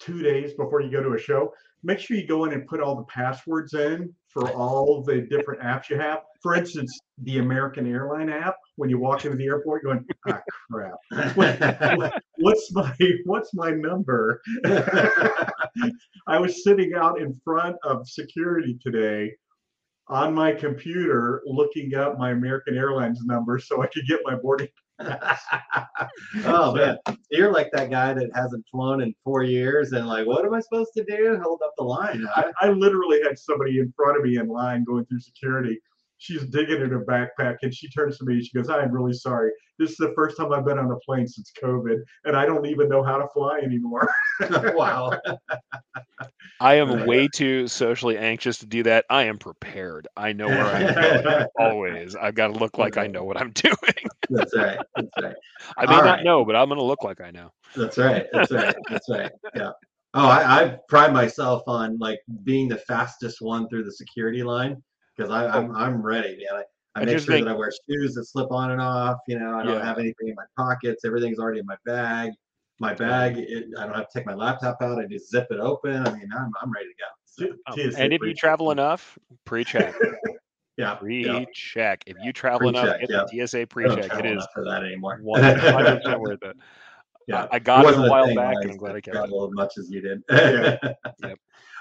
[0.00, 1.52] two days before you go to a show,
[1.82, 5.60] make sure you go in and put all the passwords in for all the different
[5.62, 6.20] apps you have.
[6.42, 8.56] For instance, the American Airline app.
[8.76, 10.40] When you walk into the airport, you're going, ah,
[10.70, 10.94] crap.
[11.34, 12.94] What- what's my
[13.24, 14.40] what's my number?
[16.26, 19.32] I was sitting out in front of security today
[20.08, 24.68] on my computer looking up my American Airlines number so I could get my boarding.
[26.44, 26.96] oh man,
[27.30, 30.60] you're like that guy that hasn't flown in four years and like, what am I
[30.60, 31.38] supposed to do?
[31.42, 32.26] Hold up the line.
[32.34, 32.50] huh?
[32.60, 35.78] I, I literally had somebody in front of me in line going through security.
[36.18, 38.42] She's digging in her backpack and she turns to me.
[38.42, 39.50] She goes, "I'm really sorry.
[39.78, 42.66] This is the first time I've been on a plane since COVID, and I don't
[42.66, 44.08] even know how to fly anymore."
[44.74, 45.12] wow.
[46.60, 49.04] I am way too socially anxious to do that.
[49.08, 50.08] I am prepared.
[50.16, 51.46] I know where I'm going.
[51.58, 52.16] Always.
[52.16, 53.76] I've got to look like I know what I'm doing.
[54.28, 54.78] That's right.
[54.96, 55.36] That's right.
[55.76, 56.24] I may All not right.
[56.24, 57.52] know, but I'm going to look like I know.
[57.76, 58.26] That's right.
[58.32, 58.74] That's right.
[58.88, 59.30] That's right.
[59.54, 59.70] Yeah.
[60.14, 64.82] Oh, I, I pride myself on like being the fastest one through the security line
[65.18, 66.62] because I'm I'm ready, man.
[66.94, 69.18] I, I I make sure think- that I wear shoes that slip on and off.
[69.26, 69.84] You know, I don't Yeah.
[69.84, 71.04] have anything in my pockets.
[71.04, 72.32] Everything's already in my bag.
[72.80, 74.98] My bag, it, I don't have to take my laptop out.
[75.00, 76.06] I just zip it open.
[76.06, 77.06] I mean, I'm I'm ready to go.
[77.24, 77.46] So,
[77.84, 79.94] Um, and if you travel enough, pre-check.
[80.26, 80.32] yeah.
[80.76, 80.94] yeah.
[80.94, 82.04] Pre-check.
[82.06, 83.98] If you travel enough, Pre-check, get the TSA pre-check.
[84.04, 85.20] It travel is enough for that anymore.
[85.24, 86.56] 100% worth it.
[87.26, 87.46] Yeah.
[87.52, 89.18] I got it wasn't a while thing back, when and I'm glad I kept it.
[89.18, 90.22] travel as much as you did.
[90.30, 90.76] Yeah.
[91.22, 91.38] Yep.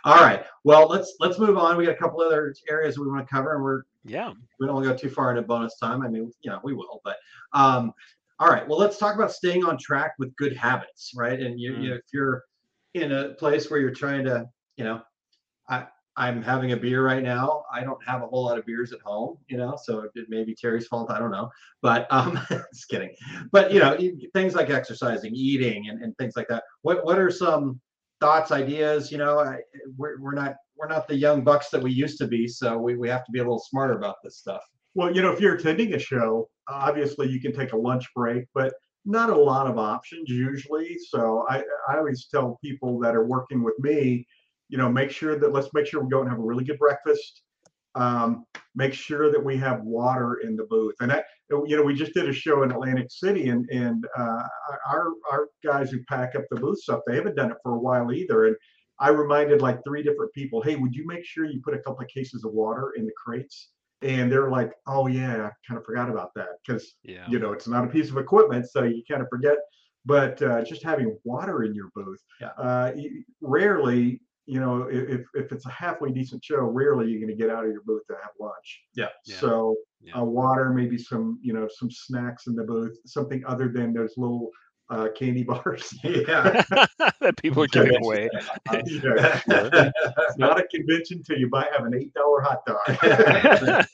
[0.08, 0.46] All right.
[0.64, 1.76] Well, let's let's move on.
[1.76, 4.32] We got a couple other areas we want to cover, and we're Yeah.
[4.58, 6.02] we don't want to go too far into bonus time.
[6.02, 7.18] I mean, you know, we will, but
[7.52, 7.92] um,
[8.40, 8.66] all right.
[8.66, 11.38] Well, let's talk about staying on track with good habits, right?
[11.38, 11.82] And you, Mm.
[11.82, 12.44] you if you're
[12.94, 14.48] in a place where you're trying to,
[14.78, 15.02] you know,
[15.68, 17.66] I I'm having a beer right now.
[17.72, 20.46] I don't have a whole lot of beers at home, you know, so it may
[20.46, 21.12] be Terry's fault.
[21.12, 21.50] I don't know,
[21.82, 22.40] but um,
[22.74, 23.14] just kidding.
[23.52, 23.98] But you know,
[24.34, 26.64] things like exercising, eating, and, and things like that.
[26.84, 27.82] What what are some
[28.20, 29.12] thoughts, ideas?
[29.12, 29.60] You know, I,
[29.98, 32.96] we're we're not we're not the young bucks that we used to be, so we
[32.96, 34.62] we have to be a little smarter about this stuff.
[34.96, 38.46] Well, you know, if you're attending a show, obviously you can take a lunch break,
[38.54, 38.74] but
[39.06, 40.98] not a lot of options usually.
[41.10, 44.28] So I, I always tell people that are working with me,
[44.70, 46.80] you know, make sure that let's make sure we go and have a really good
[46.80, 47.42] breakfast.
[47.96, 48.46] Um,
[48.76, 50.96] make sure that we have water in the booth.
[51.00, 54.44] And that, you know, we just did a show in Atlantic City, and and uh,
[54.90, 57.80] our our guys who pack up the booth stuff, they haven't done it for a
[57.80, 58.46] while either.
[58.48, 58.56] And
[59.00, 62.02] I reminded like three different people, hey, would you make sure you put a couple
[62.02, 63.70] of cases of water in the crates?
[64.02, 67.28] And they're like, oh yeah, I kind of forgot about that because Yeah.
[67.30, 69.58] you know it's not a piece of equipment, so you kind of forget.
[70.06, 72.48] But uh, just having water in your booth, Yeah.
[72.58, 72.94] uh,
[73.42, 77.50] rarely, you know, if if it's a halfway decent show, rarely you're going to get
[77.54, 78.82] out of your booth to have lunch.
[78.96, 79.10] Yeah.
[79.26, 79.36] Yeah.
[79.40, 80.20] So Yeah.
[80.20, 84.14] uh, water, maybe some, you know, some snacks in the booth, something other than those
[84.18, 84.50] little
[84.90, 85.94] uh, candy bars.
[86.02, 86.64] Yeah.
[87.20, 88.30] that people are giving away.
[88.72, 93.86] Yeah, it's not a convention till you buy have an eight dollar hot dog.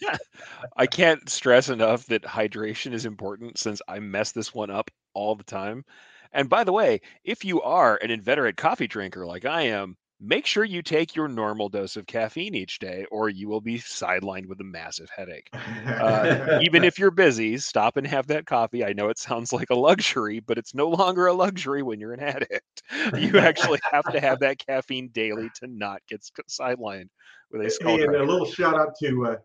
[0.77, 5.35] I can't stress enough that hydration is important since I mess this one up all
[5.35, 5.83] the time.
[6.31, 10.45] And by the way, if you are an inveterate coffee drinker like I am, make
[10.45, 14.47] sure you take your normal dose of caffeine each day or you will be sidelined
[14.47, 15.49] with a massive headache.
[15.53, 18.85] Uh, even if you're busy, stop and have that coffee.
[18.85, 22.13] I know it sounds like a luxury, but it's no longer a luxury when you're
[22.13, 22.83] an addict.
[23.17, 27.09] You actually have to have that caffeine daily to not get sidelined
[27.51, 29.35] with a skull Hey, and a little shout out to uh,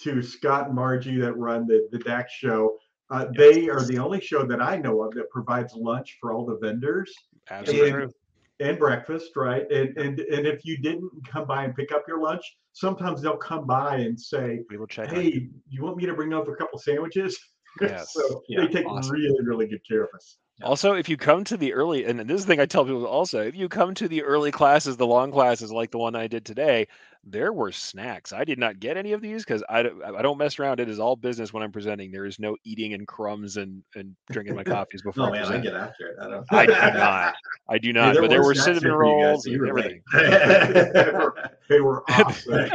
[0.00, 2.76] to Scott and Margie that run the the DAX show.
[3.10, 6.44] Uh, they are the only show that I know of that provides lunch for all
[6.44, 7.14] the vendors
[7.50, 8.12] Absolutely and-.
[8.60, 9.70] And breakfast, right?
[9.70, 12.42] And and and if you didn't come by and pick up your lunch,
[12.72, 15.08] sometimes they'll come by and say, We will check.
[15.08, 17.38] on "Hey, you want me to bring over a couple sandwiches?"
[17.82, 18.14] Yes.
[18.14, 19.12] so Yeah, they take awesome.
[19.12, 20.38] really really good care of us.
[20.62, 23.06] Also, if you come to the early, and this is the thing I tell people
[23.06, 26.26] also, if you come to the early classes, the long classes like the one I
[26.28, 26.88] did today,
[27.28, 28.32] there were snacks.
[28.32, 30.80] I did not get any of these because I, don't- I don't mess around.
[30.80, 32.12] It is all business when I'm presenting.
[32.12, 35.44] There is no eating and crumbs and, and drinking my coffees before Oh I man,
[35.52, 36.16] I get after it.
[36.22, 36.46] I don't.
[36.50, 37.34] I do not.
[37.68, 38.12] I do not.
[38.14, 40.02] there but there were were cinnamon guys, rolls and were everything.
[41.68, 42.68] They were awesome.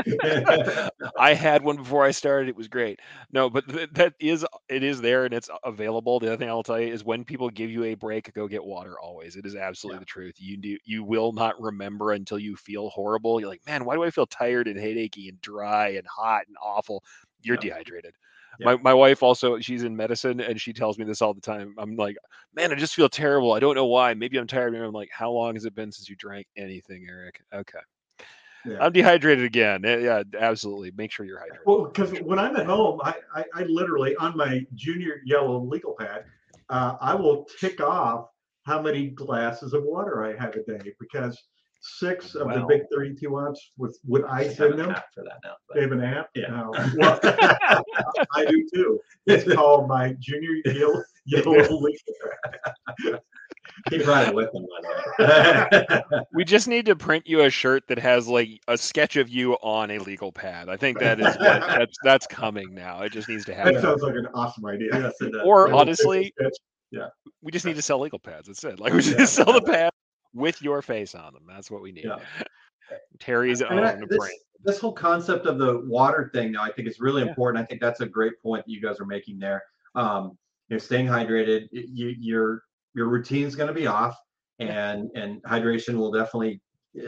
[1.17, 2.49] I had one before I started.
[2.49, 2.99] It was great.
[3.31, 6.19] No, but th- that is it is there and it's available.
[6.19, 8.63] The other thing I'll tell you is when people give you a break, go get
[8.63, 8.99] water.
[8.99, 9.99] Always, it is absolutely Yeah.
[9.99, 10.35] the truth.
[10.39, 13.39] You do you will not remember until you feel horrible.
[13.39, 16.57] You're like, man, why do I feel tired and headachy and dry and hot and
[16.61, 17.03] awful?
[17.41, 17.61] You're Yeah.
[17.61, 18.15] dehydrated.
[18.59, 18.65] Yeah.
[18.65, 21.73] My, my wife also she's in medicine and she tells me this all the time.
[21.77, 22.17] I'm like,
[22.53, 23.53] man, I just feel terrible.
[23.53, 24.13] I don't know why.
[24.13, 24.73] Maybe I'm tired.
[24.73, 27.41] Maybe I'm like, how long has it been since you drank anything, Eric?
[27.53, 27.79] Okay.
[28.65, 28.77] Yeah.
[28.79, 29.83] I'm dehydrated again.
[29.85, 30.91] Eh, Yeah, absolutely.
[30.91, 31.65] Make sure you're hydrated.
[31.65, 35.95] Well, because when I'm at home, I, I, I literally on my junior yellow legal
[35.97, 36.25] pad,
[36.69, 38.27] uh, I will tick off
[38.63, 41.41] how many glasses of water I have a day because
[41.81, 42.67] six of the Wow.
[42.67, 44.91] big 32 ounce with with I ice have in an them.
[44.91, 45.55] app for that now.
[45.73, 45.83] They But.
[45.83, 46.29] have an app.
[46.35, 46.63] Yeah.
[46.63, 47.19] Oh, well,
[48.35, 48.99] I do too.
[49.25, 52.13] It's called my junior yellow, yellow legal
[53.03, 53.19] pad.
[53.89, 54.83] He brought it with him one
[55.19, 55.95] day.
[56.33, 59.53] We just need to print you a shirt that has like a sketch of you
[59.55, 60.69] on a legal pad.
[60.69, 63.01] I think that is what, that's that's coming now.
[63.01, 63.81] It just needs to That happen.
[63.81, 64.89] sounds like an awesome idea.
[64.93, 65.41] Yes, it does.
[65.45, 67.09] Or honestly, sketch.
[67.41, 68.47] we just need to sell legal pads.
[68.47, 68.79] That's it.
[68.79, 69.25] Like we just Yeah.
[69.25, 69.91] sell the pad
[70.33, 71.43] with your face on them.
[71.47, 72.05] That's what we need.
[72.05, 72.19] Yeah.
[73.19, 74.33] Terry's And I- own this, brand.
[74.63, 77.29] this whole concept of the water thing now, I think is really Yeah.
[77.29, 77.63] important.
[77.63, 79.63] I think that's a great point that you guys are making there.
[79.95, 80.37] Um,
[80.69, 82.63] you know, staying hydrated, you, your
[82.93, 84.17] your routine's going to be off,
[84.59, 86.61] and and hydration will definitely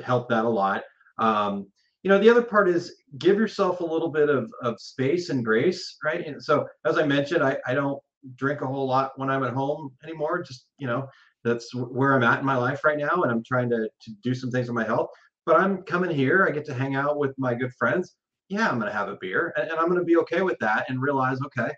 [0.04, 0.84] help that a lot.
[1.18, 1.68] Um,
[2.04, 5.44] you know, the other part is give yourself a little bit of, of space and
[5.46, 6.26] grace, right?
[6.26, 8.02] And so, as I mentioned, I, I don't
[8.36, 10.42] drink a whole lot when I'm at home anymore.
[10.42, 11.08] Just you know,
[11.44, 14.34] that's where I'm at in my life right now, and I'm trying to to do
[14.34, 15.10] some things with my health
[15.46, 16.46] but I'm coming here.
[16.48, 18.16] I get to hang out with my good friends.
[18.50, 20.58] Yeah, I'm going to have a beer and, and I'm going to be okay with
[20.60, 21.72] that and realize, okay,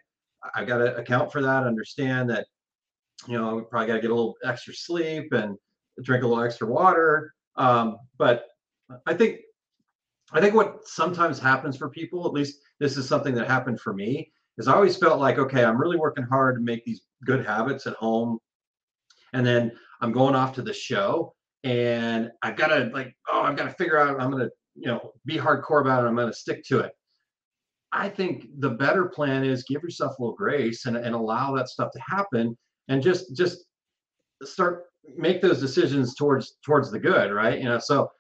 [0.54, 2.46] I- got to account for that, understand that,
[3.28, 5.58] you know, I probably got to get a little extra sleep and
[6.04, 7.34] drink a little extra water.
[7.56, 8.46] Um, but
[9.06, 9.40] I think,
[10.34, 13.94] I think what sometimes happens for people, at least this is something that happened for
[13.94, 17.46] me, is I always felt like, okay, I'm really working hard to make these good
[17.46, 18.40] habits at home.
[19.34, 21.34] And then I'm going off to the show
[21.64, 25.12] and I've got to like, oh, I've got to figure out I'm gonna, you know,
[25.26, 26.08] be hardcore about it.
[26.08, 26.92] I'm gonna stick to it.
[27.92, 31.70] I think the better plan is give yourself a little grace and, and allow that
[31.70, 33.66] stuff to happen and just just
[34.44, 34.86] start
[35.18, 37.58] make those decisions towards towards the good, right?
[37.58, 38.12] You know, so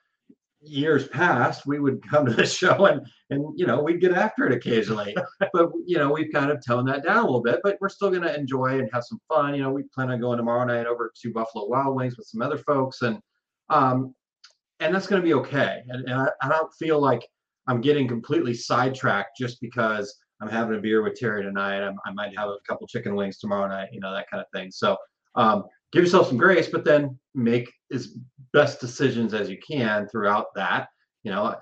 [0.65, 4.45] years past we would come to the show and and you know we'd get after
[4.45, 5.15] it occasionally.
[5.53, 8.09] But you know we've kind of toned that down a little bit but we're still
[8.09, 9.55] going to enjoy and have some fun.
[9.55, 12.41] You know we plan on going tomorrow night over to buffalo wild wings with some
[12.41, 13.19] other folks and
[13.69, 14.13] um
[14.81, 15.83] and that's going to be okay.
[15.87, 17.27] And, and I, I don't feel like
[17.67, 21.81] i'm getting completely sidetracked just because i'm having a beer with terry tonight.
[21.81, 24.47] I'm, i might have a couple chicken wings tomorrow night you know that kind of
[24.53, 24.71] thing.
[24.71, 24.97] So
[25.35, 25.63] um
[25.95, 28.17] give yourself some grace but then make as
[28.53, 30.89] best decisions as you can throughout that
[31.23, 31.55] you know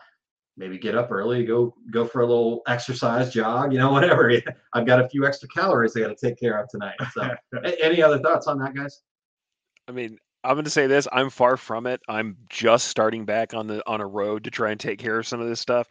[0.58, 4.32] maybe get up early go go for a little exercise jog you know whatever
[4.74, 7.30] i've got a few extra calories i got to take care of tonight so
[7.82, 9.04] any other thoughts on that guys
[9.88, 12.02] I mean, I'm going to say this: I'm far from it.
[12.08, 15.28] I'm just starting back on the on a road to try and take care of
[15.28, 15.88] some of this stuff.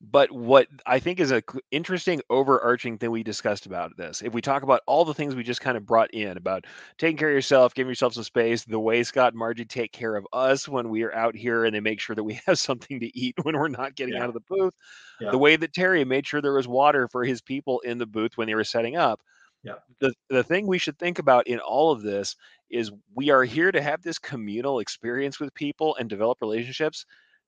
[0.00, 4.34] But what I think is a c- interesting overarching thing we discussed about this, if
[4.34, 6.66] we talk about all the things we just kind of brought in about
[6.98, 10.14] taking care of yourself, giving yourself some space, the way Scott and Margie take care
[10.14, 13.00] of us when we are out here and they make sure that we have something
[13.00, 14.24] to eat when we're not getting Yeah.
[14.24, 14.74] out of the booth,
[15.18, 15.30] Yeah.
[15.30, 18.36] the way that Terry made sure there was water for his people in the booth
[18.36, 19.22] when they were setting up.
[19.62, 19.76] Yeah.
[20.00, 22.36] The the thing we should think about in all of this
[22.70, 27.06] is we are here to have this communal experience with people and develop relationships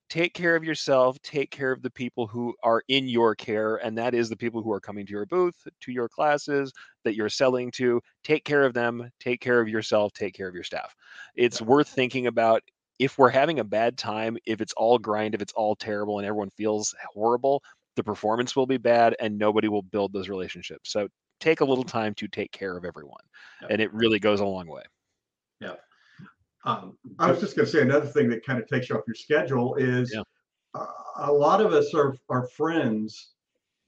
[0.09, 3.97] take care of yourself take care of the people who are in your care and
[3.97, 6.73] that is the people who are coming to your booth to your classes
[7.05, 10.55] that you're selling to take care of them take care of yourself take care of
[10.55, 10.95] your staff.
[11.35, 12.63] It's worth thinking about
[12.99, 16.27] if we're having a bad time if it's all grind if it's all terrible and
[16.27, 17.63] everyone feels horrible
[17.97, 20.93] the performance will be bad and nobody will build those relationships.
[20.93, 21.09] So
[21.41, 23.23] take a little time to take care of everyone
[23.69, 24.83] and it really goes a long way
[26.65, 29.03] um I was just going to say another thing that kind of takes you off
[29.07, 30.23] your schedule is Yeah.
[30.75, 30.87] uh,
[31.17, 33.33] a lot of us are are friends,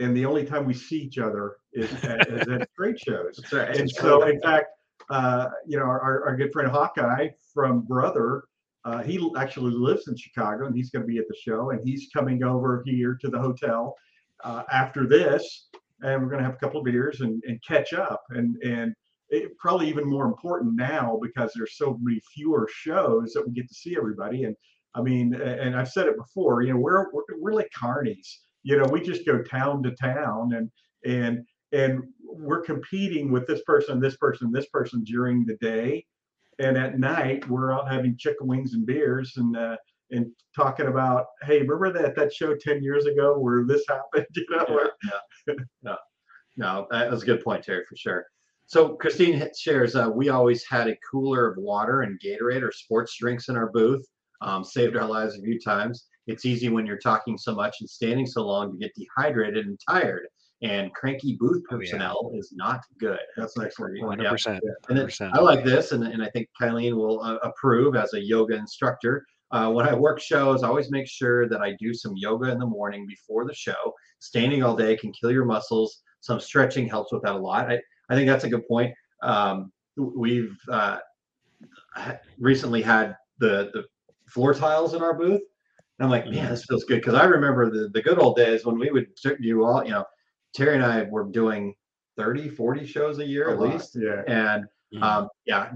[0.01, 3.41] and the only time we see each other is at, is at trade shows.
[3.53, 4.67] right And so, in fact,
[5.11, 8.45] uh, you know, our, our good friend Hawkeye from Brother,
[8.85, 11.81] uh, he actually lives in Chicago, and he's going to be at the show, and
[11.87, 13.97] he's coming over here to the hotel
[14.45, 15.69] uh, after this,
[16.03, 18.95] and we're going to have a couple of beers and, and catch up, and and
[19.31, 23.69] it, probably even more important now because there's so many fewer shows that we get
[23.69, 24.57] to see everybody, and
[24.95, 28.77] I mean, and I've said it before, you know, we're we're, we're like carnies, you
[28.77, 30.71] know, we just go town to town, and
[31.05, 36.05] and and we're competing with this person, this person, this person during the day,
[36.59, 39.77] and at night we're out having chicken wings and beers and uh,
[40.11, 40.27] and
[40.57, 44.27] talking about, hey, remember that that show ten years ago where this happened?
[44.35, 45.55] You know, yeah,
[45.85, 45.95] yeah.
[46.57, 48.27] No, that was a good point, Terry, for sure.
[48.71, 53.17] So Christine shares, uh, we always had a cooler of water and Gatorade or sports
[53.19, 54.07] drinks in our booth.
[54.43, 56.07] Um, saved our lives a few times.
[56.29, 59.77] It's easy when you're talking so much and standing so long to get dehydrated and
[59.89, 60.29] tired.
[60.63, 61.79] And cranky booth Oh, yeah.
[61.79, 63.19] personnel is not good.
[63.37, 64.21] That's an excellent point.
[64.21, 65.33] 100% And then 100%.
[65.35, 69.27] I like this, and, and I think Kylene will uh, approve as a yoga instructor.
[69.51, 72.61] Uh, when I work shows, I always make sure that I do some yoga in
[72.61, 73.93] the morning before the show.
[74.21, 76.03] Standing all day can kill your muscles.
[76.21, 77.73] Some stretching helps with that a lot.
[77.73, 77.81] I,
[78.11, 78.93] I think that's a good point.
[79.23, 80.99] Um, we've uh,
[82.39, 83.85] recently had the the
[84.29, 85.41] floor tiles in our booth.
[85.99, 88.65] And I'm like, man, this feels good because I remember the, the good old days
[88.65, 89.09] when we would
[89.43, 90.05] do all, you know,
[90.55, 91.75] Terry and I were doing
[92.17, 93.97] 30, 40 shows a year A at lot, least.
[94.01, 94.23] yeah.
[94.27, 95.03] And Mhm.
[95.03, 95.73] um, yeah,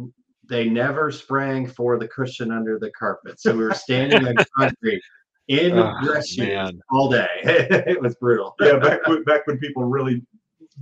[0.48, 3.40] they never sprang for the cushion under the carpet.
[3.40, 5.02] So we were standing on concrete
[5.48, 7.28] in Oh, dress shoes all day.
[7.44, 8.54] it was brutal.
[8.60, 10.24] yeah, back when, back when people really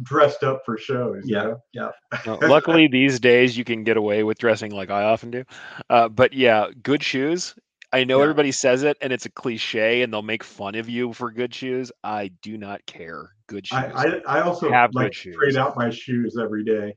[0.02, 1.22] dressed up for shows.
[1.26, 1.56] you Yeah, know?
[1.72, 1.88] yeah.
[2.26, 5.44] No, luckily, these days you can get away with dressing like I often do.
[5.90, 7.54] Uh, but yeah, good shoes.
[7.92, 8.22] I know Yeah.
[8.22, 11.54] everybody says it and it's a cliche and they'll make fun of you for good
[11.54, 11.92] shoes.
[12.02, 13.30] I do not care.
[13.48, 13.78] Good shoes.
[13.78, 15.34] I, I I also Have like shoes.
[15.34, 16.94] trade out my shoes every day.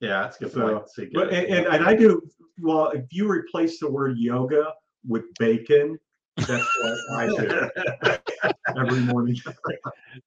[0.00, 0.84] Yeah, that's good So.
[0.88, 2.20] So you But and, and, and I do
[2.60, 4.72] well if you replace the word yoga
[5.06, 5.98] with bacon,
[6.36, 9.36] that's what I do every morning.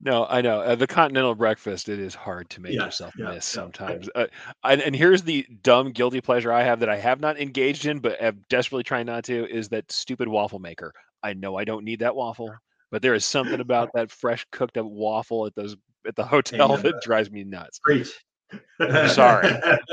[0.01, 0.61] No, I know.
[0.61, 3.61] Uh, the continental breakfast, it is hard to make Yeah, yourself yeah, miss yeah.
[3.61, 4.09] sometimes.
[4.15, 4.27] Uh,
[4.63, 7.99] and, and here's the dumb, guilty pleasure I have that I have not engaged in,
[7.99, 10.93] but am desperately trying not to, is that stupid waffle maker.
[11.23, 12.53] I know I don't need that waffle,
[12.91, 15.75] but there is something about that fresh cooked up waffle at those
[16.07, 17.79] at the hotel that drives me nuts.
[17.83, 18.11] Preach.
[18.79, 19.49] I'm sorry.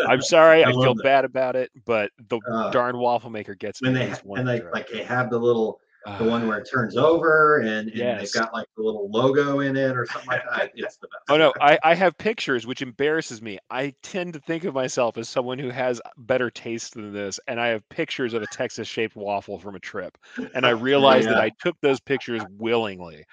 [0.06, 0.62] I'm sorry.
[0.62, 1.02] I I, feel that.
[1.02, 3.88] bad about it, but the Uh, darn waffle maker gets me.
[3.90, 5.80] when at they and they like they have the little
[6.18, 8.20] the one where it turns over and, and Yes.
[8.20, 10.72] they've got like the little logo in it or something like that.
[10.74, 11.22] It's the best.
[11.28, 13.58] Oh no, I, I have pictures, which embarrasses me.
[13.70, 17.60] I tend to think of myself as someone who has better taste than this, and
[17.60, 20.18] I have pictures of a Texas-shaped waffle from a trip,
[20.54, 21.38] and I realized that.
[21.38, 23.24] I took those pictures willingly.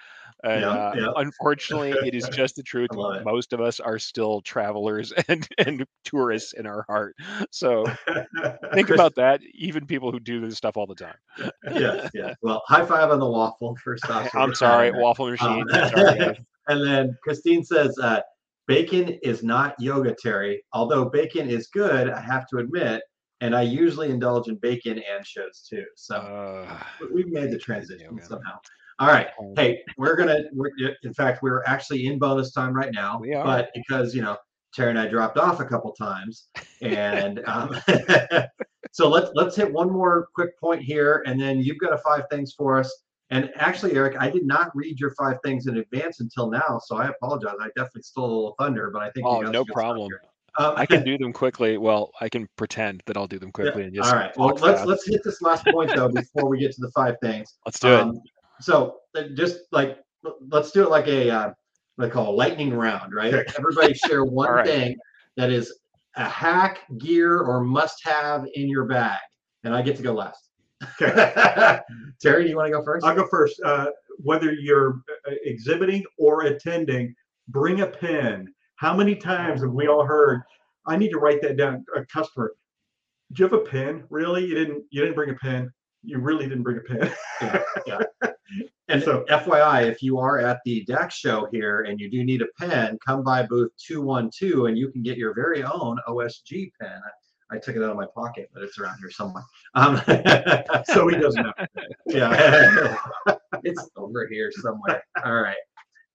[0.44, 1.12] And Yeah, uh, yeah.
[1.18, 2.90] unfortunately, it is just the truth.
[3.24, 7.16] Most of us are still travelers and, and tourists in our heart.
[7.52, 7.86] So
[8.74, 9.42] think Chris- about that.
[9.54, 11.16] Even people who do this stuff all the time.
[11.74, 12.36] yes, yes.
[12.42, 14.30] Well, high five on the waffle first off.
[14.36, 15.66] I'm sorry, waffle Um, machine.
[15.70, 16.36] sorry, guys.
[16.68, 18.22] and then Christine says, uh,
[18.68, 20.64] bacon is not yoga, Terry.
[20.74, 23.02] Although bacon is good, I have to admit,
[23.42, 25.86] and I usually indulge in bacon and shows too.
[25.96, 28.60] So Uh, we- we've made the transition somehow.
[29.00, 29.28] All right.
[29.40, 30.44] Um, Hey, we're gonna.
[30.54, 30.72] We're,
[31.04, 33.20] in fact, we're actually in bonus time right now.
[33.20, 33.44] We are.
[33.44, 34.38] But because you know
[34.74, 36.50] Terry and I dropped off a couple times,
[36.82, 37.76] and um,
[38.92, 42.24] so let's let's hit one more quick point here, and then you've got a five
[42.30, 42.94] things for us.
[43.32, 46.98] And actually, Eric, I did not read your five things in advance until now, so
[46.98, 47.56] I apologize.
[47.62, 50.12] I definitely stole a little thunder, but I think Oh, no some good stuff problem.
[50.58, 51.78] Um, I can do them quickly.
[51.78, 54.36] Well, I can pretend that I'll do them quickly and just all right.
[54.36, 54.88] Well, let's fast.
[54.88, 57.54] let's hit this last point though before we get to the five things.
[57.68, 58.16] Let's do it.
[58.62, 58.98] So
[59.36, 60.00] just like
[60.50, 61.54] let's do it like a uh,
[61.96, 63.34] what I call a lightning round, right?
[63.34, 63.52] Okay.
[63.58, 64.66] Everybody share one right.
[64.66, 64.98] thing
[65.38, 65.74] that is
[66.16, 69.20] a hack, gear, or must-have in your bag,
[69.64, 70.50] and I get to go last.
[71.00, 73.06] Terry, do you want to go first?
[73.06, 73.62] I'll go first.
[73.64, 73.88] Uh,
[74.18, 77.14] whether you're uh, exhibiting or attending,
[77.50, 78.54] bring a pen.
[78.76, 80.42] How many times have we all heard?
[80.86, 81.86] I need to write that down.
[81.96, 82.54] A customer,
[83.34, 84.04] do you have a pen?
[84.10, 84.46] Really?
[84.46, 84.86] You didn't?
[84.90, 85.72] You didn't bring a pen?
[86.04, 87.14] You really didn't bring a pen?
[87.42, 88.00] Yeah, yeah.
[88.88, 92.42] And So- FYI, if you are at the DAX show here and you do need
[92.42, 97.00] a pen, come by booth 212 and you can get your very own OSG pen.
[97.52, 99.44] I, I took it out of my pocket, but it's around here somewhere.
[99.76, 100.02] Um,
[100.86, 101.68] so he doesn't have.
[102.08, 102.98] yeah,
[103.64, 105.04] it's over here somewhere.
[105.24, 105.58] All right.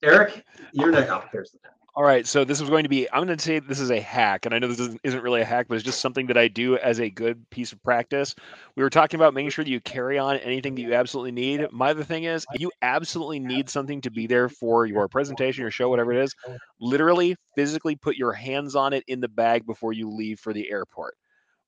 [0.03, 1.11] Eric, you're next.
[1.11, 1.71] Oh, here's the pen.
[1.97, 3.09] All right, so this is going to be.
[3.13, 5.43] I'm going to say this is a hack, and I know this isn't, isn't really
[5.43, 8.35] a hack, but it's just something that I do as a good piece of practice.
[8.75, 11.71] We were talking about making sure that you carry on anything that you absolutely need.
[11.71, 15.71] My other thing is, you absolutely need something to be there for your presentation, your
[15.71, 16.35] show, whatever it is.
[16.81, 20.69] Literally, physically put your hands on it in the bag before you leave for the
[20.69, 21.15] airport.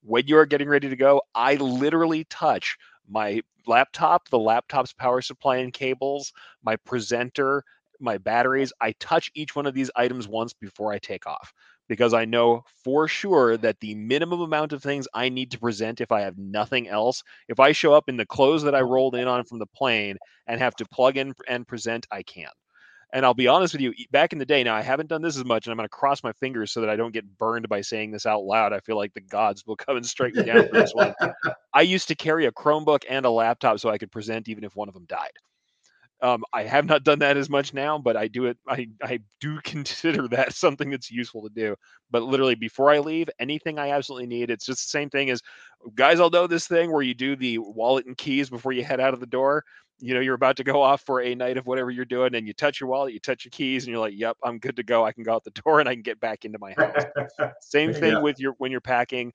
[0.03, 2.77] When you are getting ready to go, I literally touch
[3.09, 6.33] my laptop, the laptop's power supply and cables,
[6.65, 7.63] my presenter,
[8.01, 8.73] my batteries.
[8.81, 11.53] I touch each one of these items once before I take off
[11.89, 16.01] because I know for sure that the minimum amount of things I need to present
[16.01, 19.15] if I have nothing else, if I show up in the clothes that I rolled
[19.15, 20.17] in on from the plane
[20.47, 22.51] and have to plug in and present, I can.
[23.13, 25.39] And I'll be honest with you, back in the day, now I haven't done this
[25.39, 27.69] as much, and I'm going to cross my fingers so that I don't get burned
[27.69, 28.73] by saying this out loud.
[28.73, 31.15] I feel like the gods will come and strike me down for this one.
[31.75, 34.75] I used to carry a Chromebook and a laptop so I could present even if
[34.75, 35.31] one of them died.
[36.23, 38.57] Um, I have not done that as much now, but I do it.
[38.67, 41.77] I, I do consider that something that's useful to do.
[42.11, 45.43] But literally, before I leave, anything I absolutely need, it's just the same thing as
[45.95, 49.01] guys all know this thing where you do the wallet and keys before you head
[49.01, 49.65] out of the door.
[49.99, 52.47] You know, you're about to go off for a night of whatever you're doing, and
[52.47, 54.83] you touch your wallet, you touch your keys, and you're like, "Yep, I'm good to
[54.83, 55.05] go.
[55.05, 57.05] I can go out the door and I can get back into my house."
[57.61, 58.19] Same thing Yeah.
[58.21, 59.33] with your when you're packing.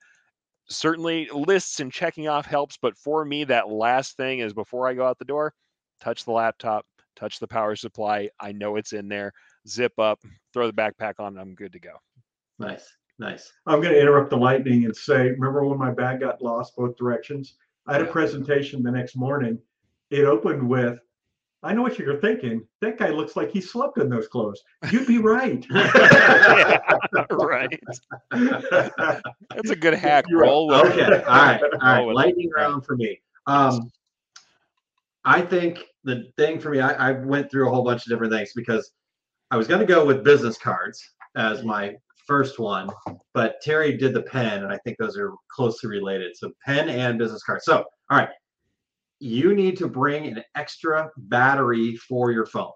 [0.69, 4.93] Certainly, lists and checking off helps, but for me, that last thing is before I
[4.93, 5.53] go out the door,
[6.01, 6.85] touch the laptop,
[7.15, 8.29] touch the power supply.
[8.39, 9.31] I know it's in there.
[9.67, 10.19] Zip up,
[10.53, 11.93] throw the backpack on, and I'm good to go.
[12.59, 12.87] Nice,
[13.19, 13.51] nice.
[13.67, 16.97] I'm going to interrupt the lightning and say, remember when my bag got lost both
[16.97, 17.55] directions?
[17.87, 19.59] I had a presentation the next morning.
[20.09, 20.99] It opened with,
[21.63, 22.65] I know what you're thinking.
[22.81, 24.61] That guy looks like he slept in those clothes.
[24.91, 25.63] You'd be right.
[27.31, 27.79] right.
[28.31, 30.25] That's a good hack.
[30.27, 30.47] You're right.
[30.47, 30.91] Roll with.
[30.91, 31.03] Okay.
[31.03, 31.61] All right.
[31.61, 31.97] All right.
[31.97, 32.15] Roll with it.
[32.15, 33.21] Lightning round for me.
[33.45, 33.91] Um,
[35.23, 38.33] I think the thing for me, I, I went through a whole bunch of different
[38.33, 38.91] things because
[39.51, 41.01] I was going to go with business cards
[41.35, 41.95] as my
[42.25, 42.89] first one,
[43.33, 46.35] but Terry did the pen, and I think those are closely related.
[46.35, 47.65] So pen and business cards.
[47.65, 48.29] So, all right.
[49.19, 52.71] You need to bring an extra battery for your phone.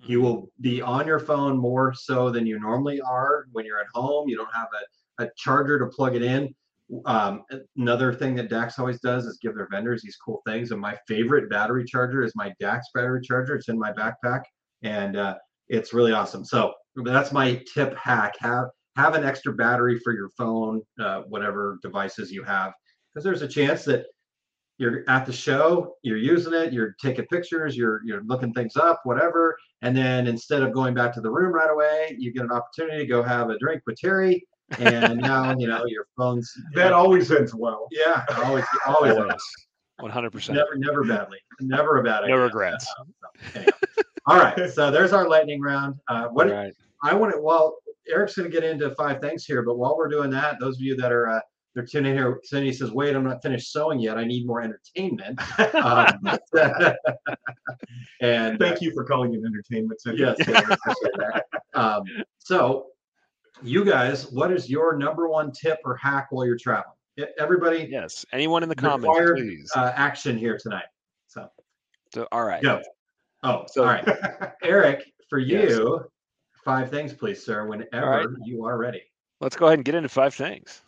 [0.00, 0.26] You mm-hmm.
[0.26, 4.28] will be on your phone more so than you normally are when you're at home.
[4.28, 4.68] You don't have
[5.18, 6.54] a, a charger to plug it in.
[7.04, 7.42] Um,
[7.76, 10.70] another thing that Dax always does is give their vendors these cool things.
[10.70, 13.54] And my favorite battery charger is my Dax battery charger.
[13.54, 14.42] It's in my backpack,
[14.82, 15.36] and uh,
[15.68, 16.44] it's really awesome.
[16.44, 16.74] So
[17.04, 18.66] that's my tip hack: have
[18.96, 22.72] have an extra battery for your phone, uh, whatever devices you have,
[23.12, 24.06] because there's a chance that
[24.78, 29.00] you're at the show, you're using it, you're taking pictures, you're you're looking things up,
[29.04, 32.52] whatever, and then instead of going back to the room right away, you get an
[32.52, 34.42] opportunity to go have a drink with Terry,
[34.78, 37.86] and now you know your phone's that always ends well.
[37.90, 39.34] yeah, always, always, Always.
[40.00, 40.54] 100%.
[40.54, 42.36] never, never badly, never a bad idea.
[42.36, 42.86] No regrets.
[43.54, 43.70] Anyhow.
[44.26, 45.96] All right, so there's our lightning round.
[46.08, 46.72] Uh, what Right.
[47.02, 47.76] I want to, well,
[48.08, 50.82] Eric's going to get into five things here, but while we're doing that, those of
[50.82, 51.40] you that are uh,
[51.74, 52.40] they're tuning in here.
[52.42, 54.18] Cindy says, "Wait, I'm not finished sewing yet.
[54.18, 55.38] I need more entertainment."
[55.76, 56.18] um,
[58.20, 60.00] and Thank you for calling it entertainment.
[60.00, 60.20] Cindy.
[60.22, 60.36] Yes.
[60.48, 61.44] yeah, I appreciate that.
[61.74, 62.02] Um,
[62.38, 62.86] so,
[63.62, 66.94] you guys, what is your number one tip or hack while you're traveling?
[67.38, 68.24] Everybody, Yes.
[68.32, 69.70] Anyone in the comments, required please.
[69.76, 70.86] uh, action here tonight.
[71.26, 71.48] So,
[72.14, 72.62] So, all right.
[72.62, 72.80] go.
[73.42, 74.08] Oh, So- all right.
[74.62, 75.70] Eric, for Yes.
[75.70, 76.04] you,
[76.64, 78.26] five things, please, sir, whenever right.
[78.44, 79.02] you are ready.
[79.40, 80.82] Let's go ahead and get into five things.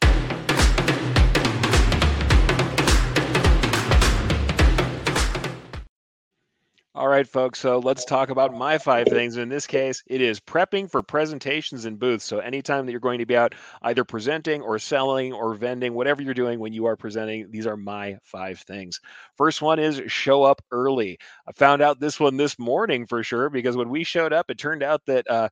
[6.94, 7.58] All right, folks.
[7.58, 9.38] So let's talk about my five things.
[9.38, 12.26] In this case, it is prepping for presentations and booths.
[12.26, 16.20] So anytime that you're going to be out either presenting or selling or vending, whatever
[16.20, 19.00] you're doing when you are presenting, these are my five things.
[19.38, 21.18] First one is show up early.
[21.48, 24.58] I found out this one this morning for sure because when we showed up, it
[24.58, 25.48] turned out that uh,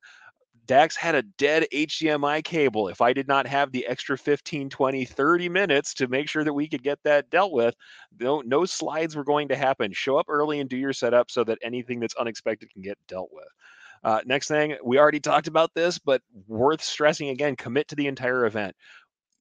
[0.71, 2.87] Dax had a dead HDMI cable.
[2.87, 6.53] If I did not have the extra 15, 20, 30 minutes to make sure that
[6.53, 7.75] we could get that dealt with,
[8.21, 9.91] no, no slides were going to happen.
[9.91, 13.31] Show up early and do your setup so that anything that's unexpected can get dealt
[13.33, 13.49] with.
[14.05, 18.07] Uh, next thing, we already talked about this, but worth stressing again commit to the
[18.07, 18.73] entire event.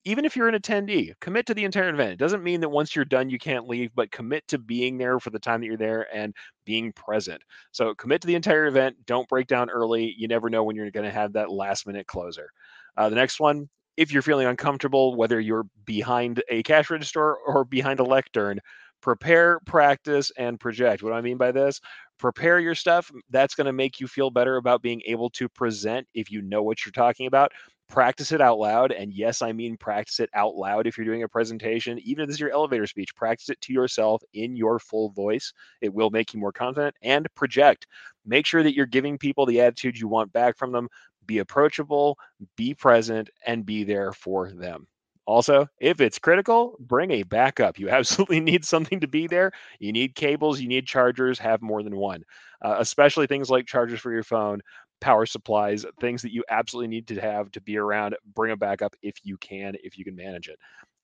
[0.04, 2.12] Even if you're an attendee, commit to the entire event.
[2.12, 5.20] It doesn't mean that once you're done, you can't leave, but commit to being there
[5.20, 6.34] for the time that you're there and
[6.64, 7.42] being present.
[7.72, 8.96] So commit to the entire event.
[9.04, 10.14] Don't break down early.
[10.16, 12.50] You never know when you're going to have that last minute closer.
[12.96, 17.64] Uh, the next one, if you're feeling uncomfortable, whether you're behind a cash register or
[17.66, 18.58] behind a lectern,
[19.02, 21.02] prepare, practice, and project.
[21.02, 21.80] What do I mean by this?
[22.18, 23.10] Prepare your stuff.
[23.30, 26.62] That's going to make you feel better about being able to present if you know
[26.62, 27.52] what you're talking about.
[27.90, 28.92] Practice it out loud.
[28.92, 31.98] And yes, I mean practice it out loud if you're doing a presentation.
[31.98, 35.52] Even if this is your elevator speech, practice it to yourself in your full voice.
[35.80, 37.88] It will make you more confident and project.
[38.24, 40.88] Make sure that you're giving people the attitude you want back from them.
[41.26, 42.16] Be approachable,
[42.56, 44.86] be present, and be there for them.
[45.26, 47.78] Also, if it's critical, bring a backup.
[47.78, 49.50] You absolutely need something to be there.
[49.80, 52.24] You need cables, you need chargers, have more than one,
[52.64, 54.60] uh, especially things like chargers for your phone,
[55.00, 58.16] power supplies, things that you absolutely need to have to be around.
[58.34, 60.58] Bring a backup if you can, if you can manage it.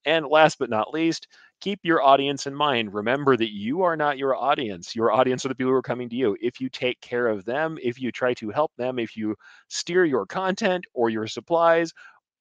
[0.04, 1.26] And last but not least,
[1.60, 2.94] keep your audience in mind.
[2.94, 4.94] Remember that you are not your audience.
[4.94, 6.36] Your audience are the people who are coming to you.
[6.40, 9.34] If you take care of them, if you try to help them, if you
[9.68, 11.92] steer your content or your supplies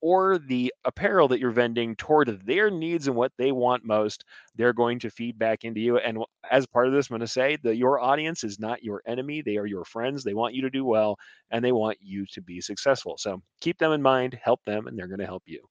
[0.01, 4.23] or the apparel that you're vending toward their needs and what they want most,
[4.55, 5.97] they're going to feed back into you.
[5.97, 6.19] And
[6.51, 9.41] as part of this, I'm going to say that your audience is not your enemy.
[9.41, 10.23] They are your friends.
[10.23, 11.17] They want you to do well
[11.51, 13.15] and they want you to be successful.
[13.17, 15.61] So keep them in mind, help them, and they're going to help you.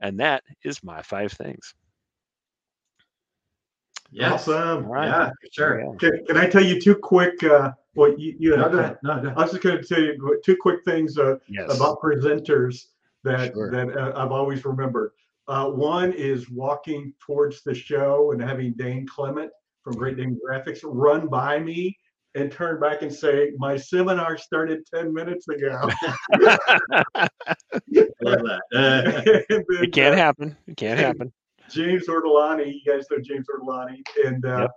[0.00, 1.74] And that is my five things.
[4.10, 4.46] Yes.
[4.46, 4.84] Awesome.
[4.84, 5.06] All right.
[5.06, 5.80] Yeah, sure.
[5.80, 5.92] Yeah.
[5.98, 7.42] Can, can I tell you two quick?
[7.42, 8.98] Uh, well, you, you No, go ahead.
[9.02, 9.30] No, go.
[9.30, 11.74] I was just going to tell you two quick things uh, Yes.
[11.74, 12.86] about presenters
[13.24, 13.70] that Sure.
[13.70, 15.12] that uh, I've always remembered.
[15.48, 19.50] Uh, one is walking towards the show and having Dane Clement
[19.82, 21.96] from Great Dane Graphics run by me
[22.34, 25.88] and turn back and say, "My seminar started ten minutes ago."
[26.32, 27.28] I
[28.22, 28.60] love that.
[28.74, 30.56] Uh, then, It can't uh, happen.
[30.66, 31.32] It can't happen.
[31.70, 34.68] James Ortolani, you guys know James Ortolani, and uh,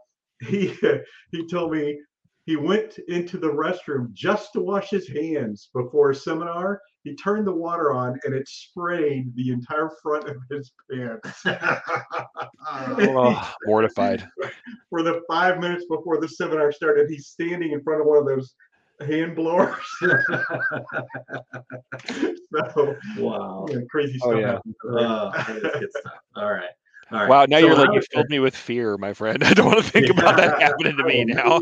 [0.41, 0.73] he
[1.31, 1.99] he told me
[2.45, 6.79] he went into the restroom just to wash his hands before a seminar.
[7.03, 11.43] He turned the water on and it sprayed the entire front of his pants.
[12.67, 14.27] Oh, mortified.
[14.89, 18.25] For the five minutes before the seminar started, he's standing in front of one of
[18.25, 18.55] those
[19.07, 19.75] hand blowers.
[22.75, 23.65] so wow.
[23.69, 24.39] yeah, crazy Oh, stuff.
[24.41, 24.51] yeah.
[24.53, 24.75] happens.
[24.83, 26.13] Oh, that is good stuff.
[26.35, 26.69] All right.
[27.11, 27.29] All right.
[27.29, 29.43] Wow, now So you're like you filled me with fear, my friend.
[29.43, 31.59] I don't want to think about that happening to me now.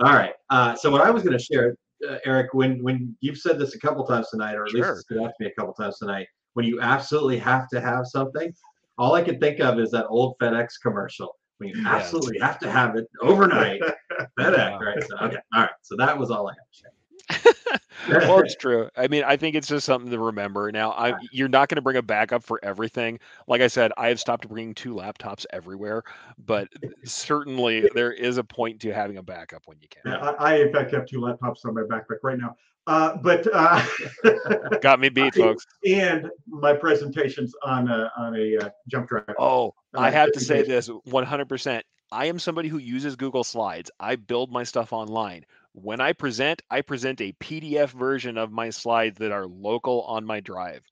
[0.00, 0.34] All right.
[0.50, 1.76] Uh, so what I was going to share,
[2.08, 4.92] uh, Eric, when when you've said this a couple times tonight, or at least Sure.
[4.98, 8.52] it's out to me a couple times tonight, when you absolutely have to have something,
[8.98, 11.34] all I can think of is that old FedEx commercial.
[11.58, 13.80] When you absolutely have to have it overnight,
[14.38, 14.78] FedEx.
[14.80, 15.02] Right.
[15.02, 15.38] So, okay.
[15.54, 15.70] All right.
[15.82, 17.80] So that was all I had to share.
[18.28, 18.88] well, it's true.
[18.96, 20.70] I mean, I think it's just something to remember.
[20.72, 23.18] Now, I, you're not going to bring a backup for everything.
[23.46, 26.02] Like I said, I have stopped bringing two laptops everywhere,
[26.44, 26.68] but
[27.04, 30.12] certainly there is a point to having a backup when you can.
[30.12, 32.56] I, I in fact have two laptops on my backpack right now.
[32.86, 33.84] Uh, but uh,
[34.80, 35.66] Got me beat, folks.
[35.86, 39.24] and my presentations on a on a uh, jump drive.
[39.38, 41.82] Oh, I Uh, have to say this 100%.
[42.10, 43.90] I am somebody who uses Google Slides.
[44.00, 45.44] I build my stuff online.
[45.82, 50.24] When I present, I present a PDF version of my slides that are local on
[50.24, 50.82] my drive.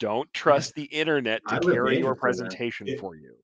[0.00, 3.36] Don't trust the internet to carry your for presentation It- for you.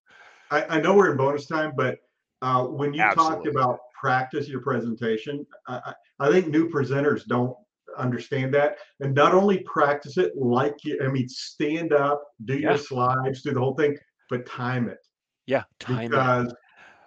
[0.50, 1.98] I, I know we're in bonus time, but
[2.40, 7.54] uh, when you talked about practice your presentation, I, I think new presenters don't
[7.98, 12.70] understand that and not only practice it like you, I mean, stand up, do Yeah.
[12.70, 13.96] your slides, do the whole thing,
[14.30, 14.98] but time it
[15.46, 16.10] Yeah, time it.
[16.10, 16.54] because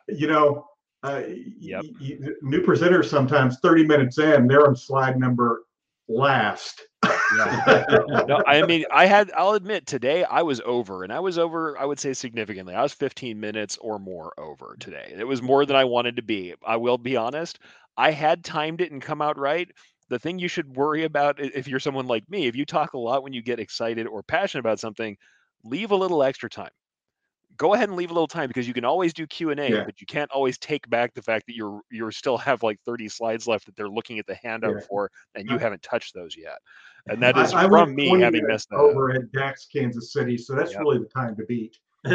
[0.07, 0.67] you know
[1.03, 1.85] uh, Yep.
[1.99, 5.63] y- y- new presenters sometimes 30 minutes in they're on slide number
[6.07, 6.81] last
[7.37, 7.85] Yeah.
[8.27, 11.77] no, I mean, I had, I'll admit today I was over and I was over,
[11.77, 12.75] I would say significantly.
[12.75, 15.13] I was 15 minutes or more over today.
[15.17, 16.53] It was more than I wanted to be.
[16.65, 17.59] I will be honest.
[17.97, 19.69] I had timed it and come out right.
[20.09, 22.99] The thing you should worry about if you're someone like me, if you talk a
[22.99, 25.15] lot when you get excited or passionate about something,
[25.63, 26.71] leave a little extra time.
[27.61, 29.69] Go ahead and leave a little time because you can always do Q and A,
[29.69, 29.83] Yeah.
[29.85, 33.07] but you can't always take back the fact that you're you're still have like 30
[33.07, 34.85] slides left that they're looking at the handout Yeah.
[34.89, 36.57] for, and you haven't touched those yet.
[37.07, 38.81] And that is I- from me having messed that up.
[38.81, 40.79] over at dax kansas city so that's Yep.
[40.79, 41.77] really the time to beat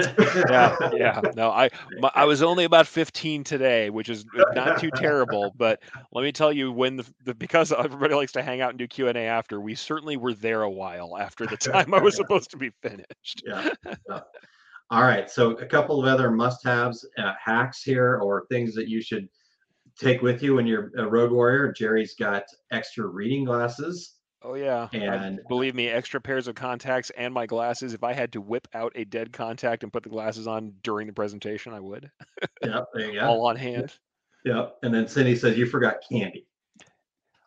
[0.50, 1.20] yeah, yeah.
[1.36, 1.70] No, I
[2.00, 5.52] my, I was only about 15 today, which is uh, not too terrible.
[5.56, 8.80] But let me tell you, when the, the because everybody likes to hang out and
[8.80, 12.00] do Q and A after, we certainly were there a while after the time I
[12.00, 13.44] was supposed to be finished.
[13.46, 13.68] yeah.
[14.10, 14.20] yeah.
[14.90, 15.28] All right.
[15.30, 19.28] So a couple of other must-haves, uh, hacks here, or things that you should
[19.98, 21.72] take with you when you're a road warrior.
[21.72, 24.14] Jerry's got extra reading glasses.
[24.42, 27.94] Oh yeah, I- And- believe me, extra pairs of contacts and my glasses.
[27.94, 31.06] If I had to whip out a dead contact and put the glasses on during
[31.08, 32.08] the presentation, I would.
[32.62, 32.84] Yep.
[32.94, 33.26] There you go.
[33.26, 33.94] All on hand.
[34.44, 34.76] Yep.
[34.84, 36.46] And then Cindy says you forgot candy.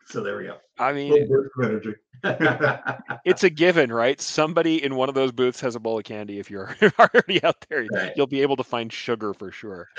[0.10, 0.58] So there we go.
[0.78, 1.96] I mean, little burst of energy
[3.26, 4.20] it's a given, right?
[4.20, 6.38] Somebody in one of those booths has a bowl of candy.
[6.40, 8.12] If you're already out there, Right.
[8.16, 9.88] you'll be able to find sugar for sure.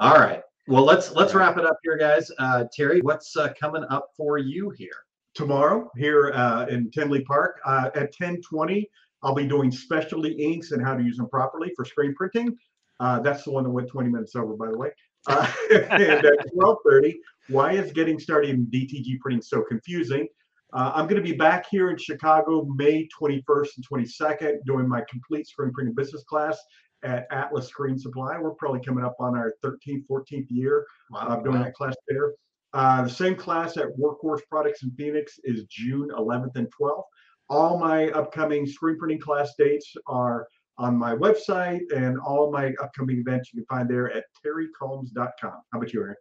[0.00, 0.42] All right.
[0.66, 2.30] Well, let's let's wrap it up here, guys.
[2.38, 4.96] Uh, Terry, what's uh, coming up for you here?
[5.34, 8.88] tomorrow here uh, in Tinley Park uh, at 1020.
[9.22, 12.56] I'll be doing specialty inks and how to use them properly for screen printing.
[13.00, 14.90] Uh, that's the one that went 20 minutes over, by the way.
[15.26, 20.28] Uh, and at 1230, why is getting started in DTG printing so confusing?
[20.72, 25.02] Uh, I'm going to be back here in Chicago May 21st and 22nd doing my
[25.08, 26.58] complete screen printing business class
[27.02, 28.38] at Atlas Screen Supply.
[28.38, 32.32] We're probably coming up on our 13th, 14th year uh, doing that class there.
[32.72, 37.02] Uh, the same class at Workhorse Products in Phoenix is June 11th and 12th.
[37.50, 40.46] All my upcoming screen printing class dates are
[40.82, 45.32] on my website, and all my upcoming events you can find there at terrycombs.com.
[45.72, 46.18] How about you, Eric?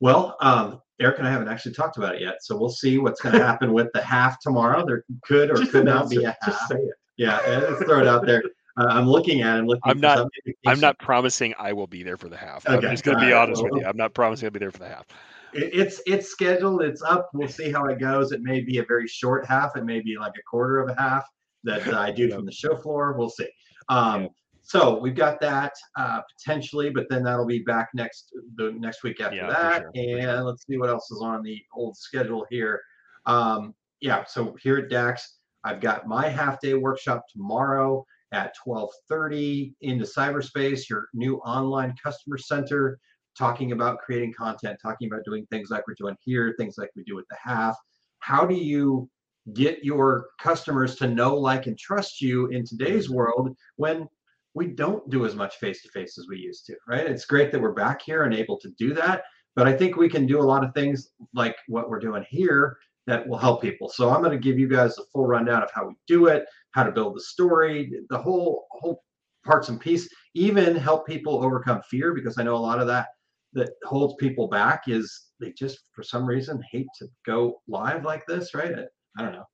[0.00, 3.20] Well, um, Eric and I haven't actually talked about it yet, so we'll see what's
[3.20, 4.84] going to happen with the half tomorrow.
[4.86, 6.24] There could or Just could not be it.
[6.24, 6.94] a Just say it.
[7.18, 8.42] Yeah, let's throw it out there.
[8.78, 9.56] Uh, I'm looking at.
[9.56, 9.82] it, I'm looking.
[9.84, 10.26] I'm not-
[10.66, 12.66] I'm not promising I will be there for the half.
[12.66, 13.84] I'm just going to be alright, honest with you.
[13.84, 15.06] I'm not promising I'll be there for the half.
[15.52, 16.80] It's it's scheduled.
[16.82, 17.28] It's up.
[17.34, 18.30] We'll see how it goes.
[18.32, 19.76] It may be a very short half.
[19.76, 21.26] It may be like a quarter of a half
[21.64, 22.36] that uh, I do Yeah.
[22.36, 23.14] from the show floor.
[23.18, 23.48] We'll see.
[23.88, 24.28] Um,
[24.62, 29.20] So we've got that uh, potentially, but then that'll be back next the next week
[29.20, 29.82] after Yeah, that.
[29.94, 32.80] sure, and let's see what else is on the old schedule here.
[33.26, 34.24] Um, yeah.
[34.24, 40.88] So here at Dax, I've got my half day workshop tomorrow at 12:30 into cyberspace,
[40.88, 42.98] your new online customer center
[43.36, 47.02] talking about creating content, talking about doing things like we're doing here, things like we
[47.04, 47.76] do with the half.
[48.20, 49.08] How do you
[49.52, 54.08] get your customers to know, like, and trust you in today's world when
[54.54, 57.06] we don't do as much face to face as we used to, right?
[57.06, 59.22] It's great that we're back here and able to do that,
[59.54, 62.76] but I think we can do a lot of things like what we're doing here
[63.06, 63.88] that will help people.
[63.88, 66.44] So I'm going to give you guys a full rundown of how we do it,
[66.72, 69.02] how to build the story, the whole whole
[69.44, 73.08] parts and piece, even help people overcome fear because I know a lot of that
[73.52, 78.26] that holds people back is they just for some reason hate to go live like
[78.26, 78.74] this, right?
[79.18, 79.44] I, don't know.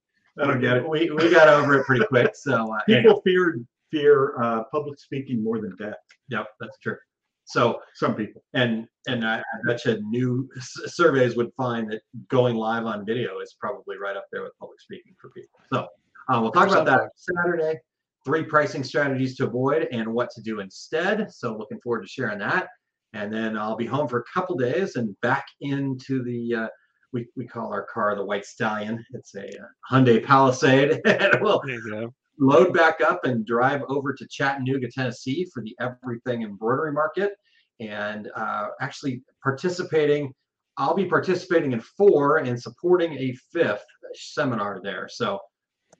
[0.43, 0.89] I don't get it.
[0.89, 2.35] We we got over it pretty quick.
[2.35, 3.59] So uh, People fear
[3.91, 5.95] fear uh, public speaking more than death.
[6.29, 6.97] yep, that's true.
[7.45, 8.43] So Some people.
[8.55, 13.07] and and I, I bet you new s- surveys would find that going live on
[13.07, 15.61] video is probably right up there with public speaking for people.
[15.73, 15.87] So
[16.29, 17.79] um, we'll talk about that Saturday.
[18.25, 21.31] Three pricing strategies to avoid and what to do instead.
[21.33, 22.67] So looking forward to sharing that.
[23.13, 26.69] And then I'll be home for a couple days and back into the uh,
[27.17, 29.03] we, we call our car the White Stallion.
[29.15, 32.15] It's a uh, Hyundai Palisade, and we'll There you go.
[32.39, 37.33] load back up and drive over to Chattanooga, Tennessee for the Everything Embroidery Market.
[37.81, 40.35] And uh, actually participating,
[40.77, 43.85] I'll be participating in four and supporting a fifth
[44.15, 45.09] seminar there.
[45.11, 45.41] So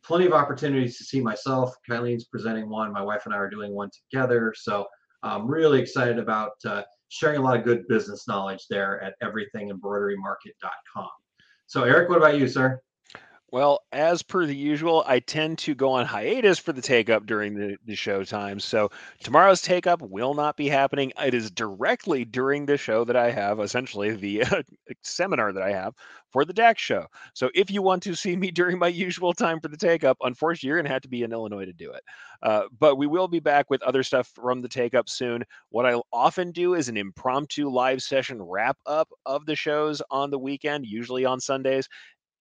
[0.05, 1.75] plenty of opportunities to see myself.
[1.89, 2.93] Kylene's presenting one.
[2.93, 4.53] My wife and I are doing one together.
[4.55, 4.85] So
[5.23, 11.09] I'm really excited about uh, sharing a lot of good business knowledge there at everythingembroiderymarket.com.
[11.67, 12.81] So Eric, what about you, sir?
[13.53, 17.27] Well, as per the usual, I tend to go on hiatus for the take up
[17.27, 18.65] during the, the show times.
[18.65, 18.91] So
[19.23, 21.13] tomorrow's take up will not be happening.
[21.19, 24.63] It is directly during the show that I have, essentially the uh,
[25.03, 25.95] seminar that I have
[26.33, 27.07] for the DAX show.
[27.35, 30.19] So if you want to see me during my usual time for the take up,
[30.23, 32.03] unfortunately, you're going to have to be in Illinois to do it.
[32.43, 35.45] Uh, but we will be back with other stuff from the take up soon.
[35.71, 40.31] What I'll often do is an impromptu live session wrap up of the shows on
[40.31, 41.89] the weekend, usually on Sundays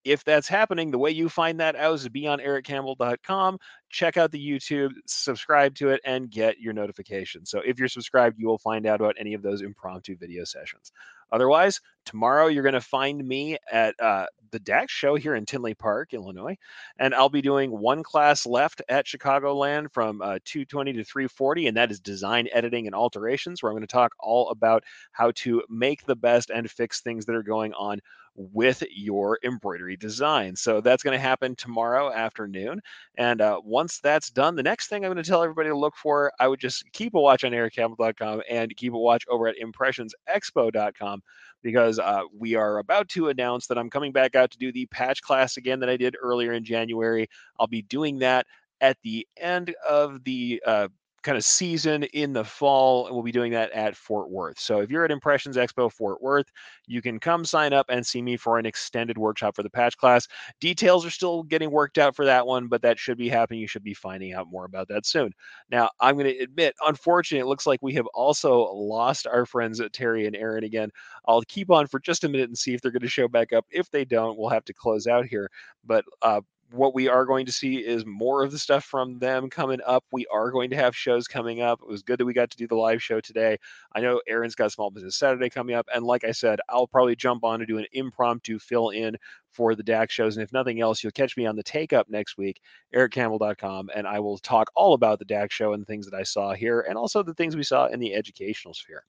[0.05, 3.57] if that's happening, the way you find that out is to be on ericcampbell.com,
[3.89, 7.49] check out the YouTube, subscribe to it, and get your notifications.
[7.49, 10.91] So if you're subscribed, you will find out about any of those impromptu video sessions.
[11.31, 15.73] Otherwise, tomorrow you're going to find me at uh, the DAX show here in Tinley
[15.73, 16.57] Park, Illinois,
[16.99, 21.77] and I'll be doing one class left at Chicagoland from uh, 220 to 340, and
[21.77, 25.63] that is design, editing, and alterations, where I'm going to talk all about how to
[25.69, 27.99] make the best and fix things that are going on
[28.35, 30.55] with your embroidery design.
[30.55, 32.81] So that's going to happen tomorrow afternoon.
[33.17, 35.95] And uh, once that's done, the next thing I'm going to tell everybody to look
[35.95, 39.55] for, I would just keep a watch on ericcampbell.com and keep a watch over at
[39.57, 41.21] impressionsexpo.com
[41.65, 44.85] because uh, we are about to announce that I'm coming back out to do the
[44.85, 47.27] patch class again that I did earlier in January.
[47.59, 48.45] I'll be doing that
[48.81, 50.89] at the end of the uh,
[51.25, 53.07] kind of season in the fall.
[53.07, 54.59] And we'll be doing that at Fort Worth.
[54.59, 56.45] So if you're at Impressions Expo Fort Worth,
[56.87, 59.97] you can come sign up and see me for an extended workshop for the patch
[59.97, 60.27] class.
[60.61, 63.59] Details are still getting worked out for that one, but that should be happening.
[63.59, 65.31] You should be finding out more about that soon.
[65.69, 69.81] Now, I'm going to admit, unfortunately, it looks like we have also lost our friends
[69.81, 70.91] at Terry and Aaron again.
[71.27, 73.51] I'll keep on for just a minute and see if they're going to show back
[73.51, 73.65] up.
[73.71, 75.49] If they don't, we'll have to close out here.
[75.83, 76.41] But uh,
[76.71, 80.03] what we are going to see is more of the stuff from them coming up.
[80.11, 81.79] We are going to have shows coming up.
[81.81, 83.57] It was good that we got to do the live show today.
[83.93, 85.87] I know Aaron's got Small Business Saturday coming up.
[85.93, 89.15] And like I said, I'll probably jump on to do an impromptu fill in
[89.51, 90.35] for the DAX shows.
[90.35, 92.59] And if nothing else, you'll catch me on the take up next week,
[92.93, 96.23] ericcampbell.com, and I will talk all about the DAX show and the things that I
[96.23, 99.03] saw here and also the things we saw in the educational sphere.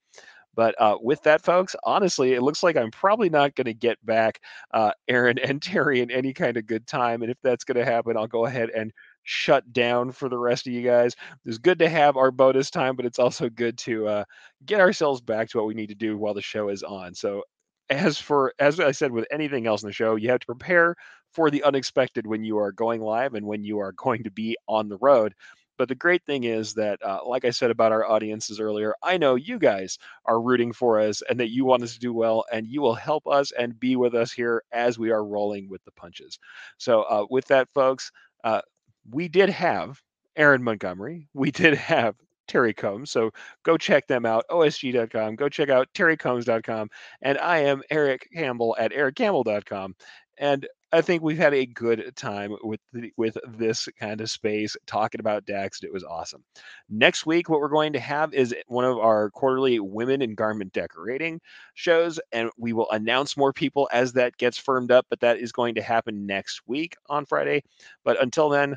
[0.56, 4.04] But uh, with that, folks, honestly, it looks like I'm probably not going to get
[4.04, 4.40] back
[4.72, 7.22] uh, Aaron and Terry in any kind of good time.
[7.22, 8.92] And if that's going to happen, I'll go ahead and
[9.22, 11.14] shut down for the rest of you guys.
[11.44, 14.24] It's good to have our bonus time, but it's also good to uh,
[14.64, 17.14] get ourselves back to what we need to do while the show is on.
[17.14, 17.42] So,
[17.88, 20.96] as for as I said with anything else in the show, you have to prepare
[21.32, 24.56] for the unexpected when you are going live and when you are going to be
[24.66, 25.34] on the road.
[25.78, 29.16] But the great thing is that, uh, like I said about our audiences earlier, I
[29.18, 32.44] know you guys are rooting for us and that you want us to do well,
[32.52, 35.84] and you will help us and be with us here as we are rolling with
[35.84, 36.38] the punches.
[36.78, 38.10] So, uh, with that, folks,
[38.44, 38.62] uh,
[39.10, 40.00] we did have
[40.36, 41.28] Aaron Montgomery.
[41.34, 42.16] We did have
[42.46, 43.10] Terry Combs.
[43.10, 43.30] So
[43.64, 45.36] go check them out, osg.com.
[45.36, 46.90] Go check out terrycombs.com.
[47.22, 49.94] And I am Eric Campbell at ericcampbell.com.
[50.38, 54.76] And I think we've had a good time with the, with this kind of space
[54.86, 55.82] talking about DAX.
[55.82, 56.44] It was awesome.
[56.88, 60.72] Next week, what we're going to have is one of our quarterly women in garment
[60.72, 61.40] decorating
[61.74, 65.06] shows, and we will announce more people as that gets firmed up.
[65.10, 67.62] But that is going to happen next week on Friday.
[68.04, 68.76] But until then,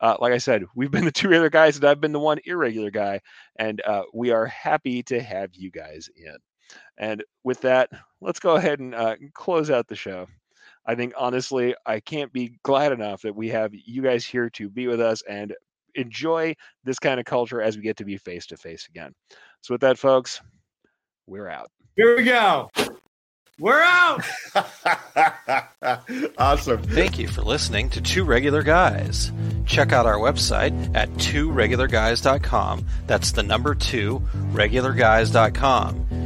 [0.00, 2.38] uh, like I said, we've been the two regular guys, and I've been the one
[2.44, 3.20] irregular guy,
[3.58, 6.36] and uh, we are happy to have you guys in.
[6.98, 10.26] And with that, let's go ahead and uh, close out the show.
[10.86, 14.68] I think honestly, I can't be glad enough that we have you guys here to
[14.68, 15.54] be with us and
[15.94, 16.54] enjoy
[16.84, 19.12] this kind of culture as we get to be face to face again.
[19.62, 20.40] So, with that, folks,
[21.26, 21.70] we're out.
[21.96, 22.70] Here we go.
[23.58, 24.22] We're out.
[26.38, 26.82] awesome.
[26.82, 29.32] Thank you for listening to Two Regular Guys.
[29.64, 32.86] Check out our website at tworegularguys.com.
[33.06, 34.22] That's the number two,
[34.52, 36.25] regularguys.com.